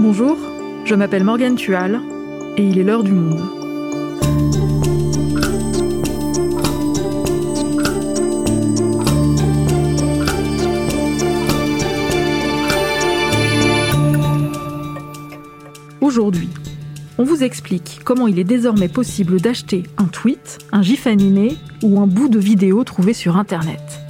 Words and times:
Bonjour, 0.00 0.38
je 0.84 0.94
m'appelle 0.94 1.24
Morgane 1.24 1.56
Tual 1.56 2.00
et 2.56 2.62
il 2.62 2.78
est 2.78 2.84
l'heure 2.84 3.02
du 3.02 3.10
monde. 3.10 3.40
Aujourd'hui, 16.00 16.48
on 17.18 17.24
vous 17.24 17.42
explique 17.42 18.00
comment 18.04 18.28
il 18.28 18.38
est 18.38 18.44
désormais 18.44 18.88
possible 18.88 19.40
d'acheter 19.40 19.82
un 19.96 20.04
tweet, 20.04 20.58
un 20.70 20.82
gif 20.82 21.08
animé 21.08 21.56
ou 21.82 22.00
un 22.00 22.06
bout 22.06 22.28
de 22.28 22.38
vidéo 22.38 22.84
trouvé 22.84 23.14
sur 23.14 23.36
Internet. 23.36 24.00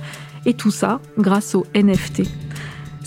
Et 0.44 0.52
tout 0.52 0.70
ça 0.70 1.00
grâce 1.16 1.54
au 1.54 1.64
NFT. 1.74 2.24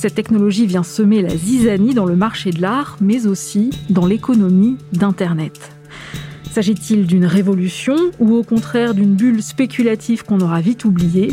Cette 0.02 0.16
technologie 0.16 0.66
vient 0.66 0.82
semer 0.82 1.22
la 1.22 1.38
zizanie 1.38 1.94
dans 1.94 2.08
le 2.08 2.16
marché 2.16 2.50
de 2.50 2.60
l'art, 2.60 2.98
mais 3.02 3.28
aussi 3.28 3.70
dans 3.92 4.08
l'économie 4.08 4.78
d'Internet. 4.94 5.74
S'agit-il 6.50 7.06
d'une 7.06 7.28
révolution 7.28 7.94
ou 8.18 8.34
au 8.34 8.42
contraire 8.42 8.96
d'une 8.96 9.14
bulle 9.14 9.44
spéculative 9.44 10.24
qu'on 10.24 10.40
aura 10.40 10.60
vite 10.60 10.86
oubliée? 10.86 11.32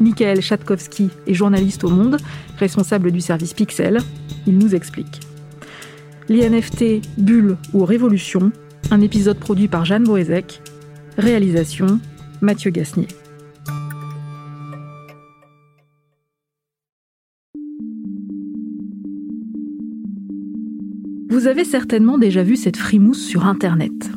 Michael 0.00 0.40
Chatkowski 0.40 1.10
est 1.26 1.34
journaliste 1.34 1.84
au 1.84 1.90
Monde, 1.90 2.16
responsable 2.58 3.12
du 3.12 3.20
service 3.20 3.52
Pixel. 3.52 3.98
Il 4.46 4.56
nous 4.56 4.74
explique. 4.74 5.20
L'INFT 6.30 7.02
Bulle 7.18 7.58
ou 7.74 7.84
Révolution, 7.84 8.50
un 8.90 9.02
épisode 9.02 9.38
produit 9.38 9.68
par 9.68 9.84
Jeanne 9.84 10.04
Boézek. 10.04 10.62
Réalisation 11.18 12.00
Mathieu 12.40 12.70
Gasnier. 12.70 13.08
Vous 21.46 21.52
avez 21.52 21.62
certainement 21.62 22.18
déjà 22.18 22.42
vu 22.42 22.56
cette 22.56 22.76
frimousse 22.76 23.24
sur 23.24 23.46
Internet. 23.46 24.10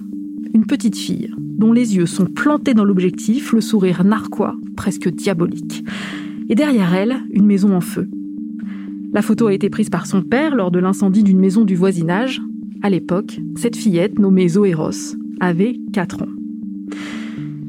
Une 0.56 0.66
petite 0.66 0.98
fille, 0.98 1.32
dont 1.38 1.72
les 1.72 1.96
yeux 1.96 2.08
sont 2.08 2.26
plantés 2.26 2.74
dans 2.74 2.84
l'objectif, 2.84 3.54
le 3.54 3.62
sourire 3.62 4.04
narquois, 4.04 4.56
presque 4.76 5.10
diabolique. 5.10 5.86
Et 6.50 6.56
derrière 6.56 6.92
elle, 6.96 7.18
une 7.30 7.46
maison 7.46 7.76
en 7.76 7.82
feu. 7.82 8.10
La 9.14 9.22
photo 9.22 9.46
a 9.46 9.54
été 9.54 9.70
prise 9.70 9.92
par 9.92 10.08
son 10.08 10.24
père 10.24 10.56
lors 10.56 10.72
de 10.72 10.80
l'incendie 10.80 11.22
d'une 11.22 11.38
maison 11.38 11.66
du 11.66 11.76
voisinage. 11.76 12.42
À 12.82 12.90
l'époque, 12.90 13.40
cette 13.56 13.76
fillette, 13.76 14.18
nommée 14.18 14.48
Zoéros, 14.48 15.16
avait 15.40 15.76
4 15.94 16.24
ans. 16.24 16.30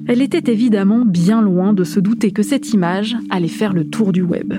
Elle 0.06 0.22
était 0.22 0.50
évidemment 0.50 1.05
bien 1.05 1.42
loin 1.42 1.74
de 1.74 1.84
se 1.84 2.00
douter 2.00 2.30
que 2.30 2.42
cette 2.42 2.72
image 2.72 3.14
allait 3.28 3.47
faire 3.47 3.74
le 3.74 3.84
tour 3.84 4.12
du 4.12 4.22
web. 4.22 4.55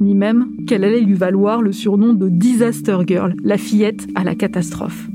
Ni 0.00 0.14
même 0.14 0.48
qu'elle 0.66 0.84
allait 0.84 1.02
lui 1.02 1.14
valoir 1.14 1.60
le 1.60 1.72
surnom 1.72 2.14
de 2.14 2.30
Disaster 2.30 2.96
Girl, 3.06 3.34
la 3.44 3.58
fillette 3.58 4.06
à 4.14 4.24
la 4.24 4.34
catastrophe. 4.34 5.08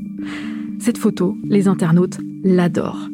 Cette 0.80 1.00
photo, 1.00 1.36
les 1.44 1.68
internautes 1.68 2.20
l'adorent. 2.44 3.10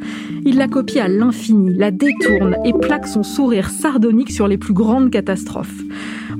Ils 0.46 0.58
la 0.58 0.68
copient 0.68 1.06
à 1.06 1.08
l'infini, 1.08 1.74
la 1.74 1.92
détournent 1.92 2.58
et 2.66 2.74
plaquent 2.74 3.08
son 3.08 3.24
sourire 3.24 3.70
sardonique 3.70 4.32
sur 4.32 4.50
les 4.50 4.58
plus 4.58 4.74
grandes 4.74 5.12
catastrophes. 5.12 5.82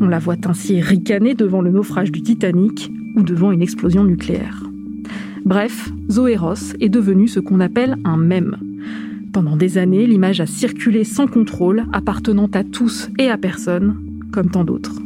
On 0.02 0.08
la 0.08 0.20
voit 0.20 0.36
ainsi 0.46 0.82
ricaner 0.82 1.34
devant 1.34 1.62
le 1.62 1.72
naufrage 1.72 2.12
du 2.12 2.22
Titanic 2.22 2.92
ou 3.16 3.24
devant 3.24 3.54
une 3.54 3.62
explosion 3.62 4.04
nucléaire. 4.04 4.64
Bref, 5.46 5.90
Zoé 6.10 6.36
Ross 6.36 6.74
est 6.82 6.90
devenue 6.90 7.30
ce 7.30 7.40
qu'on 7.40 7.62
appelle 7.62 7.96
un 8.04 8.18
mème. 8.18 8.58
Pendant 9.32 9.56
des 9.56 9.78
années, 9.78 10.08
l'image 10.08 10.42
a 10.42 10.46
circulé 10.46 11.06
sans 11.06 11.28
contrôle, 11.28 11.86
appartenant 11.94 12.50
à 12.54 12.66
tous 12.66 13.10
et 13.18 13.30
à 13.30 13.38
personne, 13.38 13.96
comme 14.34 14.50
tant 14.50 14.66
d'autres. 14.66 15.01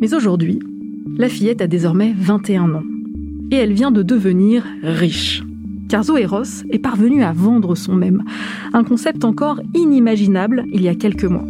Mais 0.00 0.14
aujourd'hui, 0.14 0.58
la 1.16 1.28
fillette 1.28 1.60
a 1.60 1.66
désormais 1.66 2.14
21 2.16 2.74
ans. 2.74 2.82
Et 3.50 3.56
elle 3.56 3.72
vient 3.72 3.90
de 3.90 4.02
devenir 4.02 4.64
riche. 4.82 5.42
Car 5.88 6.02
Zoé 6.02 6.24
Ross 6.24 6.64
est 6.70 6.78
parvenue 6.78 7.22
à 7.22 7.32
vendre 7.32 7.74
son 7.74 7.94
mème, 7.94 8.24
un 8.72 8.84
concept 8.84 9.24
encore 9.24 9.60
inimaginable 9.74 10.64
il 10.72 10.82
y 10.82 10.88
a 10.88 10.94
quelques 10.94 11.24
mois. 11.24 11.44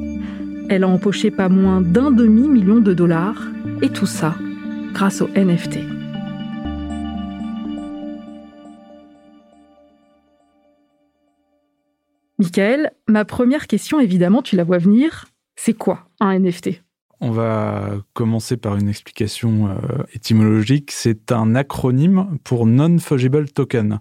Elle 0.69 0.85
a 0.85 0.89
empoché 0.89 1.31
pas 1.31 1.49
moins 1.49 1.81
d'un 1.81 2.11
demi-million 2.11 2.81
de 2.81 2.95
dollars, 2.95 3.49
et 3.81 3.89
tout 3.89 4.07
ça 4.07 4.35
grâce 4.93 5.23
au 5.23 5.29
NFT. 5.29 5.79
Michael, 12.39 12.91
ma 13.09 13.25
première 13.25 13.67
question, 13.67 14.01
évidemment, 14.01 14.43
tu 14.43 14.57
la 14.57 14.65
vois 14.65 14.79
venir, 14.79 15.27
c'est 15.57 15.75
quoi 15.75 16.09
un 16.21 16.39
NFT 16.39 16.84
on 17.25 17.31
va 17.31 17.91
commencer 18.13 18.59
par 18.59 18.77
une 18.77 18.89
explication 18.89 19.69
euh, 19.69 20.03
étymologique. 20.13 20.93
C'est 20.93 21.33
un 21.33 21.55
acronyme 21.55 22.39
pour 22.45 22.67
Non-Fungible 22.67 23.51
Token 23.51 24.01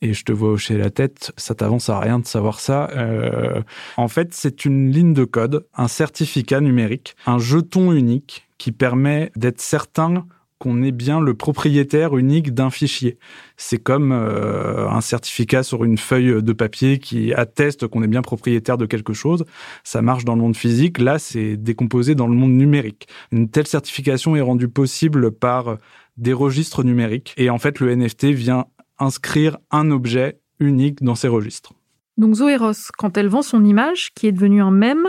et 0.00 0.12
je 0.12 0.24
te 0.24 0.32
vois 0.32 0.50
hocher 0.50 0.76
la 0.76 0.90
tête, 0.90 1.32
ça 1.36 1.54
t'avance 1.54 1.88
à 1.88 1.98
rien 1.98 2.18
de 2.20 2.26
savoir 2.26 2.60
ça. 2.60 2.88
Euh, 2.94 3.62
en 3.96 4.08
fait, 4.08 4.32
c'est 4.32 4.64
une 4.64 4.92
ligne 4.92 5.12
de 5.12 5.24
code, 5.24 5.66
un 5.74 5.88
certificat 5.88 6.60
numérique, 6.60 7.16
un 7.26 7.38
jeton 7.38 7.92
unique 7.92 8.46
qui 8.58 8.72
permet 8.72 9.32
d'être 9.36 9.60
certain 9.60 10.26
qu'on 10.58 10.82
est 10.82 10.92
bien 10.92 11.20
le 11.20 11.34
propriétaire 11.34 12.16
unique 12.16 12.54
d'un 12.54 12.70
fichier. 12.70 13.18
C'est 13.56 13.78
comme 13.78 14.12
euh, 14.12 14.88
un 14.88 15.00
certificat 15.00 15.62
sur 15.62 15.84
une 15.84 15.98
feuille 15.98 16.42
de 16.42 16.52
papier 16.52 16.98
qui 16.98 17.34
atteste 17.34 17.86
qu'on 17.86 18.02
est 18.02 18.08
bien 18.08 18.22
propriétaire 18.22 18.78
de 18.78 18.86
quelque 18.86 19.12
chose. 19.12 19.44
Ça 19.84 20.02
marche 20.02 20.24
dans 20.24 20.34
le 20.34 20.40
monde 20.40 20.56
physique. 20.56 20.98
Là, 20.98 21.18
c'est 21.18 21.56
décomposé 21.56 22.14
dans 22.14 22.26
le 22.26 22.34
monde 22.34 22.52
numérique. 22.52 23.08
Une 23.32 23.50
telle 23.50 23.66
certification 23.66 24.36
est 24.36 24.40
rendue 24.40 24.68
possible 24.68 25.30
par 25.30 25.76
des 26.16 26.32
registres 26.32 26.82
numériques. 26.84 27.34
Et 27.36 27.50
en 27.50 27.58
fait, 27.58 27.80
le 27.80 27.94
NFT 27.94 28.26
vient 28.26 28.66
inscrire 28.98 29.58
un 29.70 29.90
objet 29.90 30.40
unique 30.58 31.02
dans 31.02 31.14
ses 31.14 31.28
registres. 31.28 31.72
Donc 32.16 32.34
Zoé 32.34 32.56
Ross, 32.56 32.90
quand 32.96 33.18
elle 33.18 33.28
vend 33.28 33.42
son 33.42 33.64
image, 33.64 34.12
qui 34.14 34.26
est 34.26 34.32
devenue 34.32 34.62
un 34.62 34.70
mème, 34.70 35.08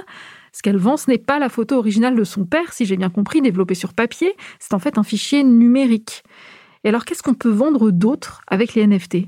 ce 0.58 0.64
qu'elle 0.64 0.78
vend, 0.78 0.98
ce 0.98 1.12
n'est 1.12 1.20
pas 1.20 1.38
la 1.38 1.50
photo 1.50 1.76
originale 1.76 2.16
de 2.16 2.24
son 2.24 2.44
père, 2.44 2.74
si 2.74 2.88
j'ai 2.88 2.98
bien 2.98 3.12
compris, 3.12 3.42
développée 3.42 3.76
sur 3.76 3.94
papier, 3.94 4.36
c'est 4.58 4.74
en 4.74 4.80
fait 4.80 4.98
un 4.98 5.04
fichier 5.04 5.44
numérique. 5.44 6.24
Et 6.84 6.90
alors 6.90 7.06
qu'est-ce 7.06 7.22
qu'on 7.22 7.36
peut 7.36 7.52
vendre 7.52 7.92
d'autre 7.92 8.42
avec 8.48 8.74
les 8.74 8.88
NFT 8.88 9.28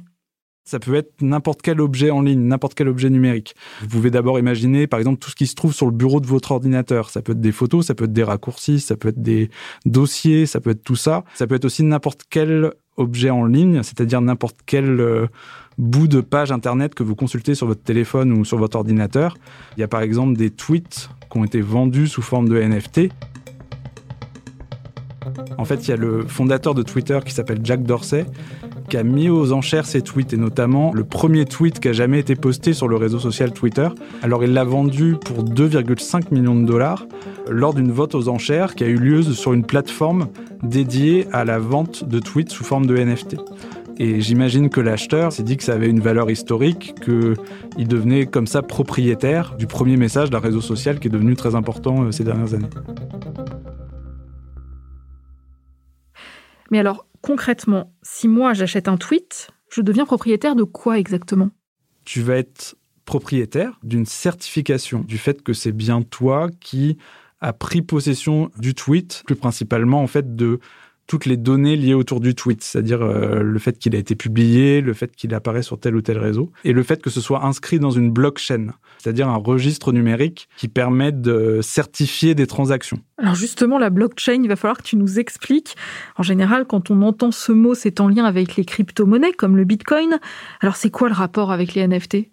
ça 0.66 0.78
peut 0.78 0.94
être 0.94 1.14
n'importe 1.22 1.64
quel 1.64 1.82
objet 1.82 2.12
en 2.12 2.22
ligne, 2.22 2.42
n'importe 2.42 2.76
quel 2.76 2.90
objet 2.90 3.10
numérique. 3.10 3.56
Vous 3.82 3.88
pouvez 3.88 4.12
d'abord 4.12 4.38
imaginer, 4.38 4.86
par 4.86 5.00
exemple, 5.00 5.18
tout 5.18 5.32
ce 5.32 5.36
qui 5.36 5.48
se 5.48 5.56
trouve 5.56 5.74
sur 5.74 5.88
le 5.88 5.92
bureau 5.92 6.20
de 6.20 6.28
votre 6.28 6.52
ordinateur. 6.52 7.10
Ça 7.10 7.24
peut 7.24 7.32
être 7.32 7.42
des 7.42 7.52
photos, 7.52 7.88
ça 7.88 7.96
peut 7.96 8.04
être 8.04 8.14
des 8.14 8.24
raccourcis, 8.24 8.80
ça 8.80 8.96
peut 8.96 9.08
être 9.08 9.20
des 9.20 9.50
dossiers, 9.88 10.46
ça 10.46 10.62
peut 10.62 10.70
être 10.70 10.84
tout 10.84 10.96
ça. 10.96 11.24
Ça 11.34 11.48
peut 11.48 11.56
être 11.56 11.66
aussi 11.66 11.82
n'importe 11.82 12.22
quel 12.30 12.72
objet 12.98 13.32
en 13.32 13.46
ligne, 13.46 13.82
c'est-à-dire 13.82 14.22
n'importe 14.22 14.58
quel 14.68 15.00
euh, 15.00 15.26
bout 15.80 16.08
de 16.08 16.22
page 16.22 16.52
internet 16.52 16.94
que 16.94 17.02
vous 17.02 17.16
consultez 17.16 17.56
sur 17.56 17.66
votre 17.66 17.82
téléphone 17.82 18.32
ou 18.32 18.46
sur 18.46 18.60
votre 18.60 18.78
ordinateur. 18.78 19.38
Il 19.76 19.80
y 19.80 19.84
a 19.84 19.88
par 19.88 20.02
exemple 20.02 20.38
des 20.38 20.52
tweets 20.52 21.10
qui 21.32 21.38
ont 21.38 21.44
été 21.44 21.62
vendus 21.62 22.08
sous 22.08 22.22
forme 22.22 22.50
de 22.50 22.60
NFT. 22.60 23.10
En 25.58 25.66
fait, 25.66 25.88
il 25.88 25.90
y 25.90 25.94
a 25.94 25.98
le 25.98 26.26
fondateur 26.28 26.74
de 26.74 26.84
Twitter 26.84 27.20
qui 27.26 27.34
s'appelle 27.34 27.60
Jack 27.64 27.84
Dorsey 27.84 28.26
qui 28.90 28.98
a 28.98 29.04
mis 29.04 29.30
aux 29.30 29.54
enchères 29.54 29.86
ses 29.86 30.02
tweets 30.02 30.34
et 30.34 30.38
notamment 30.38 30.92
le 30.94 31.04
premier 31.04 31.46
tweet 31.46 31.80
qui 31.80 31.88
a 31.88 31.94
jamais 31.94 32.20
été 32.20 32.36
posté 32.36 32.74
sur 32.74 32.88
le 32.88 32.96
réseau 32.96 33.20
social 33.20 33.54
Twitter. 33.54 33.88
Alors 34.24 34.44
il 34.44 34.54
l'a 34.54 34.64
vendu 34.64 35.16
pour 35.24 35.46
2,5 35.46 36.34
millions 36.34 36.60
de 36.60 36.66
dollars 36.66 37.06
lors 37.48 37.74
d'une 37.74 37.92
vote 37.92 38.16
aux 38.16 38.30
enchères 38.30 38.76
qui 38.76 38.84
a 38.84 38.88
eu 38.88 38.98
lieu 38.98 39.22
sur 39.22 39.54
une 39.54 39.64
plateforme 39.64 40.28
dédiée 40.64 41.28
à 41.32 41.46
la 41.46 41.60
vente 41.60 42.04
de 42.04 42.20
tweets 42.20 42.50
sous 42.50 42.64
forme 42.64 42.88
de 42.88 42.98
NFT. 42.98 43.38
Et 44.02 44.22
j'imagine 44.22 44.70
que 44.70 44.80
l'acheteur 44.80 45.34
s'est 45.34 45.44
dit 45.44 45.58
que 45.58 45.64
ça 45.64 45.74
avait 45.74 45.90
une 45.90 46.00
valeur 46.00 46.32
historique, 46.32 46.96
qu'il 47.04 47.88
devenait 47.88 48.26
comme 48.28 48.48
ça 48.48 48.62
propriétaire 48.62 49.58
du 49.58 49.68
premier 49.68 49.98
message 49.98 50.30
d'un 50.30 50.40
réseau 50.40 50.62
social 50.62 51.02
qui 51.02 51.08
est 51.08 51.12
devenu 51.12 51.36
très 51.36 51.54
important 51.54 52.04
euh, 52.04 52.12
ces 52.12 52.24
dernières 52.24 52.54
années. 52.54 52.70
Mais 56.72 56.80
alors, 56.80 57.08
concrètement, 57.22 57.94
si 58.02 58.30
moi 58.30 58.54
j'achète 58.54 58.88
un 58.88 58.96
tweet, 58.96 59.50
je 59.70 59.82
deviens 59.82 60.06
propriétaire 60.06 60.56
de 60.56 60.64
quoi 60.64 60.98
exactement? 60.98 61.50
Tu 62.06 62.22
vas 62.22 62.38
être 62.38 62.78
propriétaire 63.04 63.80
d'une 63.84 64.06
certification 64.06 65.02
du 65.02 65.18
fait 65.18 65.42
que 65.42 65.52
c'est 65.52 65.74
bien 65.74 66.04
toi 66.04 66.48
qui 66.62 66.98
a 67.42 67.52
pris 67.52 67.82
possession 67.82 68.50
du 68.58 68.76
tweet, 68.76 69.24
plus 69.26 69.36
principalement 69.36 70.02
en 70.02 70.08
fait 70.08 70.36
de 70.38 70.60
toutes 71.10 71.26
les 71.26 71.38
données 71.38 71.76
liées 71.76 71.96
autour 71.96 72.20
du 72.20 72.36
tweet, 72.36 72.64
c'est-à-dire 72.64 73.02
euh, 73.02 73.42
le 73.42 73.60
fait 73.60 73.80
qu'il 73.80 73.96
a 73.96 73.98
été 73.98 74.16
publié, 74.16 74.80
le 74.80 74.94
fait 74.94 75.16
qu'il 75.16 75.34
apparaît 75.34 75.64
sur 75.64 75.80
tel 75.80 75.96
ou 75.96 76.02
tel 76.02 76.20
réseau, 76.20 76.52
et 76.64 76.72
le 76.72 76.84
fait 76.84 77.02
que 77.02 77.10
ce 77.10 77.20
soit 77.20 77.44
inscrit 77.44 77.80
dans 77.80 77.90
une 77.90 78.12
blockchain, 78.12 78.68
c'est-à-dire 79.00 79.28
un 79.28 79.38
registre 79.38 79.92
numérique 79.92 80.48
qui 80.56 80.68
permet 80.68 81.12
de 81.12 81.62
certifier 81.64 82.36
des 82.36 82.46
transactions. 82.46 83.00
Alors 83.18 83.34
justement, 83.34 83.80
la 83.80 83.90
blockchain, 83.90 84.44
il 84.44 84.48
va 84.48 84.56
falloir 84.56 84.78
que 84.78 84.84
tu 84.84 84.98
nous 84.98 85.18
expliques. 85.18 85.76
En 86.16 86.24
général, 86.24 86.66
quand 86.66 86.92
on 86.92 87.02
entend 87.02 87.32
ce 87.32 87.52
mot, 87.52 87.74
c'est 87.74 88.02
en 88.02 88.08
lien 88.08 88.26
avec 88.26 88.56
les 88.56 88.64
crypto-monnaies 88.64 89.34
comme 89.34 89.58
le 89.58 89.64
Bitcoin. 89.64 90.20
Alors 90.62 90.76
c'est 90.76 90.92
quoi 90.92 91.10
le 91.10 91.16
rapport 91.16 91.52
avec 91.52 91.74
les 91.74 91.88
NFT 91.88 92.30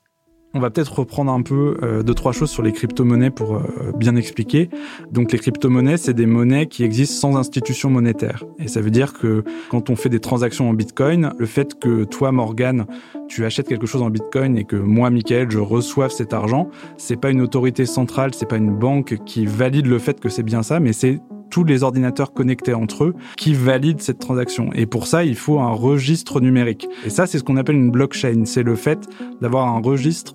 On 0.57 0.59
va 0.59 0.71
peut-être 0.71 1.01
reprendre 1.01 1.31
un 1.31 1.43
peu 1.43 1.77
euh, 1.83 2.03
deux, 2.03 2.15
trois 2.15 2.33
choses 2.33 2.49
sur 2.49 2.63
les 2.63 2.73
crypto-monnaies 2.73 3.29
pour 3.29 3.57
euh, 3.57 3.93
bien 3.95 4.17
expliquer. 4.17 4.71
Donc 5.13 5.31
les 5.31 5.39
crypto-monnaies, 5.39 5.99
c'est 5.99 6.15
des 6.15 6.25
monnaies 6.25 6.67
qui 6.67 6.83
existent 6.83 7.29
sans 7.29 7.37
institution 7.37 7.91
monétaire. 7.91 8.43
Et 8.59 8.67
ça 8.67 8.81
veut 8.81 8.91
dire 8.91 9.13
que 9.13 9.45
quand 9.69 9.91
on 9.91 9.97
fait 9.97 10.09
des 10.09 10.19
transactions 10.19 10.71
en 10.71 10.73
Bitcoin, 10.73 11.35
le 11.37 11.45
fait 11.45 11.79
que 11.79 12.05
toi, 12.05 12.33
Morgan, 12.33 12.87
tu 13.29 13.45
achètes 13.45 13.69
quelque 13.69 13.85
chose 13.87 14.01
en 14.01 14.09
Bitcoin 14.09 14.57
et 14.57 14.65
que 14.65 14.77
moi, 14.77 15.11
Michael, 15.11 15.51
je 15.51 15.59
reçoive 15.59 16.11
cet 16.11 16.33
argent, 16.33 16.71
c'est 16.97 17.21
pas 17.21 17.29
une 17.29 17.43
autorité 17.43 17.85
centrale, 17.85 18.33
c'est 18.33 18.49
pas 18.49 18.57
une 18.57 18.75
banque 18.75 19.19
qui 19.27 19.45
valide 19.45 19.85
le 19.85 19.99
fait 19.99 20.19
que 20.19 20.31
c'est 20.31 20.43
bien 20.43 20.63
ça, 20.63 20.81
mais 20.81 20.95
c'est 20.95 21.21
tous 21.51 21.65
les 21.65 21.83
ordinateurs 21.83 22.33
connectés 22.33 22.75
entre 22.75 23.05
eux 23.05 23.15
qui 23.37 23.55
valident 23.55 24.01
cette 24.01 24.19
transaction. 24.19 24.71
Et 24.75 24.87
pour 24.87 25.07
ça, 25.07 25.25
il 25.25 25.37
faut 25.37 25.59
un 25.61 25.71
registre 25.71 26.41
numérique. 26.41 26.89
Et 27.05 27.11
ça, 27.11 27.27
c'est 27.27 27.39
ce 27.39 27.45
qu'on 27.45 27.57
appelle 27.57 27.77
une 27.77 27.91
blockchain. 27.91 28.45
C'est 28.45 28.63
le 28.63 28.75
fait 28.75 29.09
d'avoir 29.41 29.69
un 29.69 29.81
registre 29.81 30.35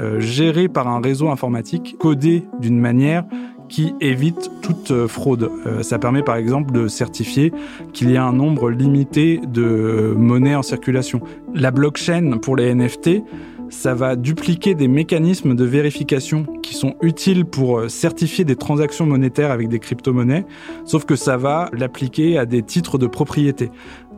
euh, 0.00 0.20
géré 0.20 0.68
par 0.68 0.86
un 0.86 1.00
réseau 1.00 1.28
informatique 1.28 1.96
codé 1.98 2.44
d'une 2.60 2.78
manière 2.78 3.24
qui 3.68 3.94
évite 4.00 4.50
toute 4.62 4.90
euh, 4.90 5.08
fraude. 5.08 5.50
Euh, 5.66 5.82
ça 5.82 5.98
permet 5.98 6.22
par 6.22 6.36
exemple 6.36 6.72
de 6.72 6.88
certifier 6.88 7.52
qu'il 7.92 8.10
y 8.10 8.16
a 8.16 8.24
un 8.24 8.32
nombre 8.32 8.70
limité 8.70 9.40
de 9.46 10.14
monnaies 10.16 10.54
en 10.54 10.62
circulation. 10.62 11.20
La 11.54 11.70
blockchain 11.70 12.38
pour 12.40 12.56
les 12.56 12.74
NFT, 12.74 13.22
ça 13.70 13.94
va 13.94 14.16
dupliquer 14.16 14.74
des 14.74 14.88
mécanismes 14.88 15.54
de 15.54 15.64
vérification 15.64 16.44
qui 16.62 16.74
sont 16.74 16.94
utiles 17.02 17.44
pour 17.44 17.78
euh, 17.78 17.88
certifier 17.88 18.44
des 18.44 18.56
transactions 18.56 19.06
monétaires 19.06 19.50
avec 19.50 19.68
des 19.68 19.78
crypto-monnaies, 19.78 20.44
sauf 20.84 21.04
que 21.04 21.16
ça 21.16 21.36
va 21.36 21.68
l'appliquer 21.72 22.38
à 22.38 22.46
des 22.46 22.62
titres 22.62 22.98
de 22.98 23.06
propriété. 23.06 23.70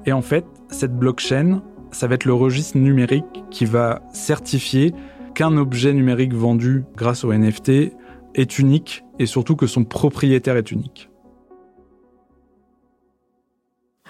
Et 0.06 0.12
en 0.12 0.22
fait, 0.22 0.44
cette 0.68 0.96
blockchain, 0.96 1.62
ça 1.92 2.06
va 2.06 2.14
être 2.14 2.24
le 2.24 2.34
registre 2.34 2.78
numérique 2.78 3.44
qui 3.50 3.64
va 3.64 4.02
certifier 4.12 4.94
qu'un 5.34 5.56
objet 5.56 5.92
numérique 5.92 6.34
vendu 6.34 6.84
grâce 6.96 7.24
au 7.24 7.32
NFT 7.32 7.92
est 8.34 8.58
unique 8.58 9.04
et 9.18 9.26
surtout 9.26 9.56
que 9.56 9.66
son 9.66 9.84
propriétaire 9.84 10.56
est 10.56 10.70
unique. 10.70 11.08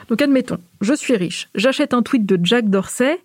Donc 0.09 0.23
admettons, 0.23 0.59
je 0.81 0.93
suis 0.95 1.15
riche, 1.15 1.49
j'achète 1.55 1.95
un 1.95 2.03
tweet 2.03 2.27
de 2.27 2.39
Jack 2.43 2.69
Dorsey, 2.69 3.21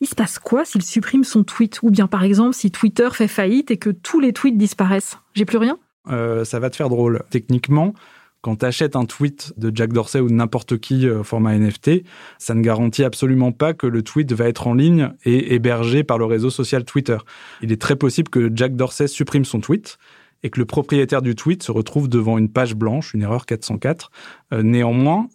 il 0.00 0.06
se 0.06 0.14
passe 0.14 0.38
quoi 0.38 0.64
s'il 0.64 0.82
supprime 0.82 1.24
son 1.24 1.44
tweet? 1.44 1.80
Ou 1.82 1.90
bien 1.90 2.06
par 2.06 2.24
exemple 2.24 2.54
si 2.54 2.70
Twitter 2.70 3.08
fait 3.12 3.28
faillite 3.28 3.70
et 3.70 3.76
que 3.76 3.90
tous 3.90 4.20
les 4.20 4.32
tweets 4.32 4.56
disparaissent? 4.56 5.18
J'ai 5.34 5.44
plus 5.44 5.58
rien 5.58 5.78
euh, 6.08 6.44
Ça 6.44 6.58
va 6.58 6.70
te 6.70 6.76
faire 6.76 6.88
drôle. 6.88 7.22
Techniquement, 7.30 7.94
quand 8.42 8.56
tu 8.56 8.64
achètes 8.64 8.96
un 8.96 9.04
tweet 9.04 9.52
de 9.58 9.70
Jack 9.74 9.92
Dorsey 9.92 10.20
ou 10.20 10.28
de 10.28 10.32
n'importe 10.32 10.78
qui 10.78 11.06
euh, 11.06 11.22
format 11.22 11.58
NFT, 11.58 12.04
ça 12.38 12.54
ne 12.54 12.62
garantit 12.62 13.04
absolument 13.04 13.52
pas 13.52 13.74
que 13.74 13.86
le 13.86 14.02
tweet 14.02 14.32
va 14.32 14.48
être 14.48 14.66
en 14.66 14.74
ligne 14.74 15.12
et 15.24 15.54
hébergé 15.54 16.04
par 16.04 16.16
le 16.16 16.24
réseau 16.24 16.48
social 16.48 16.84
Twitter. 16.84 17.18
Il 17.60 17.70
est 17.70 17.80
très 17.80 17.96
possible 17.96 18.30
que 18.30 18.50
Jack 18.54 18.76
Dorsey 18.76 19.08
supprime 19.08 19.44
son 19.44 19.60
tweet 19.60 19.98
et 20.42 20.48
que 20.48 20.58
le 20.58 20.64
propriétaire 20.64 21.20
du 21.20 21.34
tweet 21.34 21.62
se 21.62 21.70
retrouve 21.70 22.08
devant 22.08 22.38
une 22.38 22.48
page 22.48 22.74
blanche, 22.74 23.12
une 23.12 23.20
erreur 23.20 23.44
404. 23.44 24.10
Euh, 24.54 24.62
néanmoins, 24.62 25.28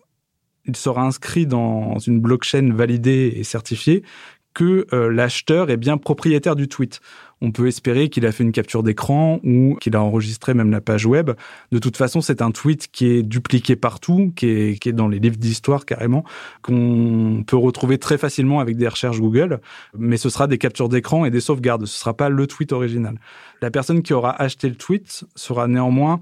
il 0.65 0.75
sera 0.75 1.03
inscrit 1.03 1.45
dans 1.45 1.99
une 1.99 2.19
blockchain 2.19 2.73
validée 2.73 3.33
et 3.35 3.43
certifiée 3.43 4.03
que 4.55 4.87
euh, 4.93 5.11
l'acheteur 5.11 5.69
est 5.69 5.77
bien 5.77 5.97
propriétaire 5.97 6.55
du 6.55 6.67
tweet. 6.67 7.01
On 7.41 7.51
peut 7.51 7.67
espérer 7.67 8.09
qu'il 8.09 8.25
a 8.25 8.31
fait 8.31 8.43
une 8.43 8.53
capture 8.53 8.81
d'écran 8.81 9.39
ou 9.43 9.75
qu'il 9.81 9.95
a 9.95 10.01
enregistré 10.01 10.53
même 10.53 10.71
la 10.71 10.81
page 10.81 11.05
web. 11.05 11.31
De 11.71 11.77
toute 11.77 11.97
façon, 11.97 12.21
c'est 12.21 12.41
un 12.41 12.49
tweet 12.49 12.87
qui 12.91 13.07
est 13.07 13.21
dupliqué 13.21 13.75
partout, 13.75 14.31
qui 14.35 14.47
est, 14.47 14.79
qui 14.79 14.89
est 14.89 14.93
dans 14.93 15.09
les 15.09 15.19
livres 15.19 15.35
d'histoire 15.35 15.85
carrément, 15.85 16.23
qu'on 16.61 17.43
peut 17.45 17.57
retrouver 17.57 17.97
très 17.97 18.17
facilement 18.17 18.61
avec 18.61 18.77
des 18.77 18.87
recherches 18.87 19.19
Google. 19.19 19.59
Mais 19.95 20.17
ce 20.17 20.29
sera 20.29 20.47
des 20.47 20.57
captures 20.57 20.89
d'écran 20.89 21.25
et 21.25 21.29
des 21.29 21.41
sauvegardes. 21.41 21.85
Ce 21.85 21.99
sera 21.99 22.15
pas 22.15 22.29
le 22.29 22.47
tweet 22.47 22.71
original. 22.71 23.19
La 23.61 23.69
personne 23.69 24.01
qui 24.01 24.13
aura 24.13 24.41
acheté 24.41 24.69
le 24.69 24.75
tweet 24.75 25.25
sera 25.35 25.67
néanmoins 25.67 26.21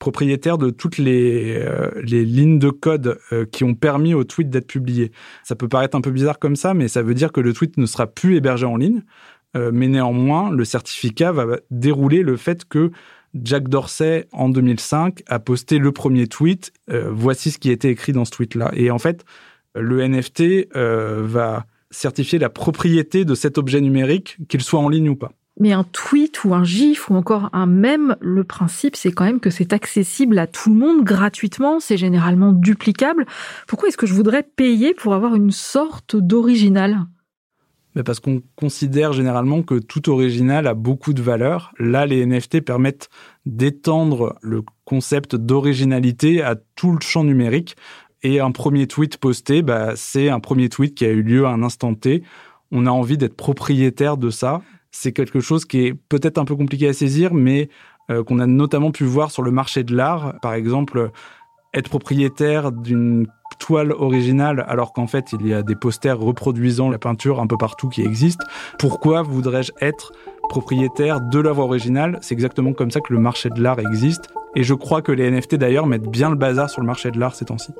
propriétaire 0.00 0.58
de 0.58 0.70
toutes 0.70 0.98
les, 0.98 1.54
euh, 1.56 1.90
les 2.02 2.24
lignes 2.24 2.58
de 2.58 2.70
code 2.70 3.20
euh, 3.32 3.44
qui 3.44 3.62
ont 3.62 3.74
permis 3.74 4.14
au 4.14 4.24
tweet 4.24 4.50
d'être 4.50 4.66
publié. 4.66 5.12
Ça 5.44 5.54
peut 5.54 5.68
paraître 5.68 5.96
un 5.96 6.00
peu 6.00 6.10
bizarre 6.10 6.40
comme 6.40 6.56
ça, 6.56 6.74
mais 6.74 6.88
ça 6.88 7.02
veut 7.02 7.14
dire 7.14 7.30
que 7.30 7.40
le 7.40 7.52
tweet 7.52 7.76
ne 7.76 7.86
sera 7.86 8.08
plus 8.08 8.34
hébergé 8.34 8.66
en 8.66 8.76
ligne. 8.76 9.02
Euh, 9.56 9.70
mais 9.72 9.88
néanmoins, 9.88 10.50
le 10.50 10.64
certificat 10.64 11.32
va 11.32 11.58
dérouler 11.70 12.22
le 12.22 12.36
fait 12.36 12.64
que 12.64 12.90
Jack 13.34 13.68
Dorsey, 13.68 14.26
en 14.32 14.48
2005, 14.48 15.22
a 15.28 15.38
posté 15.38 15.78
le 15.78 15.92
premier 15.92 16.26
tweet. 16.26 16.72
voici 16.88 17.52
ce 17.52 17.58
qui 17.58 17.70
était 17.70 17.90
écrit 17.90 18.12
dans 18.12 18.24
ce 18.24 18.32
tweet-là. 18.32 18.72
Et 18.74 18.90
en 18.90 18.98
fait, 18.98 19.24
le 19.76 20.04
NFT 20.04 20.74
va 20.74 21.64
certifier 21.92 22.40
la 22.40 22.48
propriété 22.48 23.24
de 23.24 23.36
cet 23.36 23.56
objet 23.56 23.80
numérique, 23.80 24.38
qu'il 24.48 24.62
soit 24.62 24.80
en 24.80 24.88
ligne 24.88 25.10
ou 25.10 25.14
pas. 25.14 25.30
Mais 25.60 25.72
un 25.72 25.84
tweet 25.84 26.42
ou 26.44 26.54
un 26.54 26.64
gif 26.64 27.10
ou 27.10 27.14
encore 27.14 27.50
un 27.52 27.66
mème, 27.66 28.16
le 28.20 28.44
principe 28.44 28.96
c'est 28.96 29.12
quand 29.12 29.24
même 29.24 29.40
que 29.40 29.50
c'est 29.50 29.72
accessible 29.74 30.38
à 30.38 30.46
tout 30.46 30.70
le 30.70 30.76
monde 30.76 31.04
gratuitement, 31.04 31.80
c'est 31.80 31.98
généralement 31.98 32.52
duplicable. 32.52 33.26
Pourquoi 33.68 33.88
est-ce 33.88 33.98
que 33.98 34.06
je 34.06 34.14
voudrais 34.14 34.42
payer 34.42 34.94
pour 34.94 35.14
avoir 35.14 35.34
une 35.34 35.52
sorte 35.52 36.16
d'original? 36.16 37.06
Parce 38.04 38.20
qu'on 38.20 38.42
considère 38.54 39.12
généralement 39.12 39.62
que 39.62 39.74
tout 39.74 40.08
original 40.10 40.66
a 40.66 40.74
beaucoup 40.74 41.12
de 41.12 41.22
valeur. 41.22 41.72
Là, 41.78 42.06
les 42.06 42.24
NFT 42.24 42.60
permettent 42.60 43.08
d'étendre 43.46 44.36
le 44.42 44.62
concept 44.84 45.34
d'originalité 45.34 46.40
à 46.40 46.54
tout 46.76 46.92
le 46.92 47.00
champ 47.00 47.24
numérique. 47.24 47.76
Et 48.22 48.38
un 48.38 48.52
premier 48.52 48.86
tweet 48.86 49.16
posté, 49.16 49.62
bah, 49.62 49.96
c'est 49.96 50.28
un 50.28 50.40
premier 50.40 50.68
tweet 50.68 50.94
qui 50.94 51.04
a 51.04 51.08
eu 51.08 51.22
lieu 51.22 51.46
à 51.46 51.50
un 51.50 51.62
instant 51.62 51.94
T. 51.94 52.22
On 52.70 52.86
a 52.86 52.90
envie 52.90 53.18
d'être 53.18 53.36
propriétaire 53.36 54.16
de 54.16 54.30
ça 54.30 54.62
c'est 54.90 55.12
quelque 55.12 55.40
chose 55.40 55.64
qui 55.64 55.86
est 55.86 55.94
peut-être 55.94 56.38
un 56.38 56.44
peu 56.44 56.56
compliqué 56.56 56.88
à 56.88 56.92
saisir, 56.92 57.34
mais 57.34 57.68
euh, 58.10 58.24
qu'on 58.24 58.38
a 58.40 58.46
notamment 58.46 58.90
pu 58.90 59.04
voir 59.04 59.30
sur 59.30 59.42
le 59.42 59.50
marché 59.50 59.84
de 59.84 59.94
l'art. 59.94 60.34
Par 60.40 60.54
exemple, 60.54 61.10
être 61.74 61.88
propriétaire 61.88 62.72
d'une 62.72 63.26
toile 63.58 63.92
originale 63.92 64.64
alors 64.68 64.92
qu'en 64.92 65.06
fait 65.06 65.32
il 65.32 65.46
y 65.46 65.52
a 65.52 65.62
des 65.62 65.76
posters 65.76 66.18
reproduisant 66.18 66.88
la 66.88 66.98
peinture 66.98 67.40
un 67.40 67.46
peu 67.46 67.56
partout 67.56 67.88
qui 67.88 68.02
existent. 68.02 68.44
Pourquoi 68.78 69.22
voudrais-je 69.22 69.72
être 69.80 70.12
propriétaire 70.48 71.20
de 71.20 71.38
l'œuvre 71.38 71.64
originale? 71.64 72.18
C'est 72.22 72.34
exactement 72.34 72.72
comme 72.72 72.90
ça 72.90 73.00
que 73.00 73.12
le 73.12 73.20
marché 73.20 73.50
de 73.50 73.62
l'art 73.62 73.78
existe. 73.78 74.28
Et 74.56 74.64
je 74.64 74.74
crois 74.74 75.02
que 75.02 75.12
les 75.12 75.30
NFT 75.30 75.56
d'ailleurs 75.56 75.86
mettent 75.86 76.08
bien 76.08 76.30
le 76.30 76.36
bazar 76.36 76.68
sur 76.68 76.80
le 76.80 76.86
marché 76.86 77.10
de 77.10 77.20
l'art 77.20 77.34
ces 77.34 77.44
temps-ci. 77.44 77.72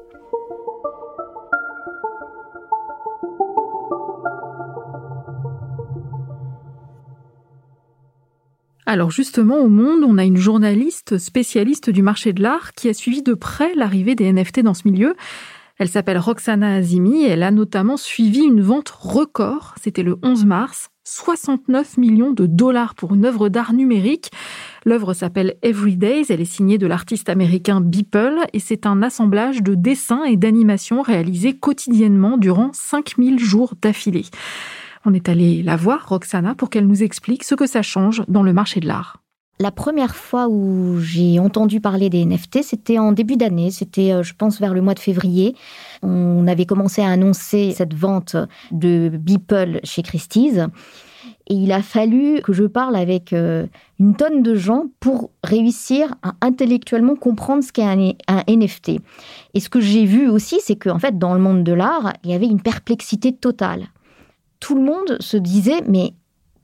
Alors 8.92 9.12
justement, 9.12 9.58
au 9.58 9.68
Monde, 9.68 10.02
on 10.02 10.18
a 10.18 10.24
une 10.24 10.36
journaliste 10.36 11.16
spécialiste 11.16 11.90
du 11.90 12.02
marché 12.02 12.32
de 12.32 12.42
l'art 12.42 12.72
qui 12.72 12.88
a 12.88 12.92
suivi 12.92 13.22
de 13.22 13.34
près 13.34 13.72
l'arrivée 13.76 14.16
des 14.16 14.32
NFT 14.32 14.62
dans 14.62 14.74
ce 14.74 14.82
milieu. 14.84 15.14
Elle 15.78 15.88
s'appelle 15.88 16.18
Roxana 16.18 16.74
Azimi 16.74 17.22
et 17.22 17.28
elle 17.28 17.44
a 17.44 17.52
notamment 17.52 17.96
suivi 17.96 18.40
une 18.40 18.60
vente 18.60 18.88
record, 18.88 19.76
c'était 19.80 20.02
le 20.02 20.16
11 20.24 20.44
mars, 20.44 20.88
69 21.04 21.98
millions 21.98 22.32
de 22.32 22.46
dollars 22.46 22.96
pour 22.96 23.14
une 23.14 23.26
œuvre 23.26 23.48
d'art 23.48 23.74
numérique. 23.74 24.32
L'œuvre 24.84 25.14
s'appelle 25.14 25.54
Everydays, 25.62 26.24
elle 26.28 26.40
est 26.40 26.44
signée 26.44 26.76
de 26.76 26.88
l'artiste 26.88 27.28
américain 27.28 27.80
Beeple 27.80 28.40
et 28.52 28.58
c'est 28.58 28.86
un 28.86 29.04
assemblage 29.04 29.62
de 29.62 29.76
dessins 29.76 30.24
et 30.24 30.36
d'animations 30.36 31.02
réalisés 31.02 31.56
quotidiennement 31.56 32.38
durant 32.38 32.72
5000 32.72 33.38
jours 33.38 33.74
d'affilée. 33.80 34.24
On 35.04 35.14
est 35.14 35.28
allé 35.28 35.62
la 35.62 35.76
voir, 35.76 36.08
Roxana, 36.08 36.54
pour 36.54 36.68
qu'elle 36.68 36.86
nous 36.86 37.02
explique 37.02 37.44
ce 37.44 37.54
que 37.54 37.66
ça 37.66 37.82
change 37.82 38.22
dans 38.28 38.42
le 38.42 38.52
marché 38.52 38.80
de 38.80 38.86
l'art. 38.86 39.20
La 39.58 39.70
première 39.70 40.16
fois 40.16 40.48
où 40.48 40.98
j'ai 41.00 41.38
entendu 41.38 41.82
parler 41.82 42.08
des 42.08 42.24
NFT, 42.24 42.62
c'était 42.62 42.98
en 42.98 43.12
début 43.12 43.36
d'année, 43.36 43.70
c'était 43.70 44.12
euh, 44.12 44.22
je 44.22 44.32
pense 44.34 44.58
vers 44.58 44.72
le 44.72 44.80
mois 44.80 44.94
de 44.94 44.98
février. 44.98 45.54
On 46.02 46.46
avait 46.46 46.64
commencé 46.64 47.02
à 47.02 47.08
annoncer 47.08 47.72
cette 47.72 47.92
vente 47.92 48.36
de 48.70 49.10
Beeple 49.12 49.80
chez 49.84 50.00
Christie's. 50.00 50.60
Et 51.48 51.54
il 51.54 51.72
a 51.72 51.82
fallu 51.82 52.40
que 52.42 52.54
je 52.54 52.64
parle 52.64 52.96
avec 52.96 53.34
euh, 53.34 53.66
une 53.98 54.16
tonne 54.16 54.42
de 54.42 54.54
gens 54.54 54.84
pour 54.98 55.30
réussir 55.44 56.14
à 56.22 56.32
intellectuellement 56.40 57.16
comprendre 57.16 57.62
ce 57.62 57.70
qu'est 57.70 57.82
un, 57.82 58.12
un, 58.28 58.42
NFT. 58.48 59.00
Et 59.52 59.60
ce 59.60 59.68
que 59.68 59.80
j'ai 59.80 60.06
vu 60.06 60.30
aussi, 60.30 60.60
c'est 60.62 60.76
qu'en 60.76 60.98
fait, 60.98 61.18
dans 61.18 61.34
le 61.34 61.40
monde 61.40 61.64
de 61.64 61.72
l'art, 61.72 62.14
il 62.24 62.30
y 62.30 62.34
avait 62.34 62.46
une 62.46 62.62
perplexité 62.62 63.32
totale 63.32 63.88
tout 64.60 64.74
le 64.74 64.82
monde 64.82 65.16
se 65.20 65.36
disait 65.36 65.82
mais 65.88 66.14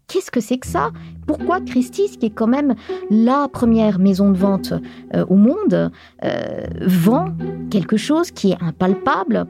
qu'est-ce 0.09 0.31
que 0.31 0.41
c'est 0.41 0.59
que 0.59 0.67
ça? 0.67 0.91
Pourquoi 1.27 1.61
Christie's, 1.61 2.17
qui 2.17 2.27
est 2.27 2.31
quand 2.31 2.47
même 2.47 2.75
la 3.11 3.49
première 3.49 3.99
maison 3.99 4.31
de 4.31 4.37
vente 4.37 4.73
euh, 5.15 5.25
au 5.29 5.35
monde, 5.35 5.91
euh, 6.25 6.67
vend 6.81 7.29
quelque 7.71 7.97
chose 7.97 8.31
qui 8.31 8.53
est 8.53 8.63
impalpable, 8.63 9.47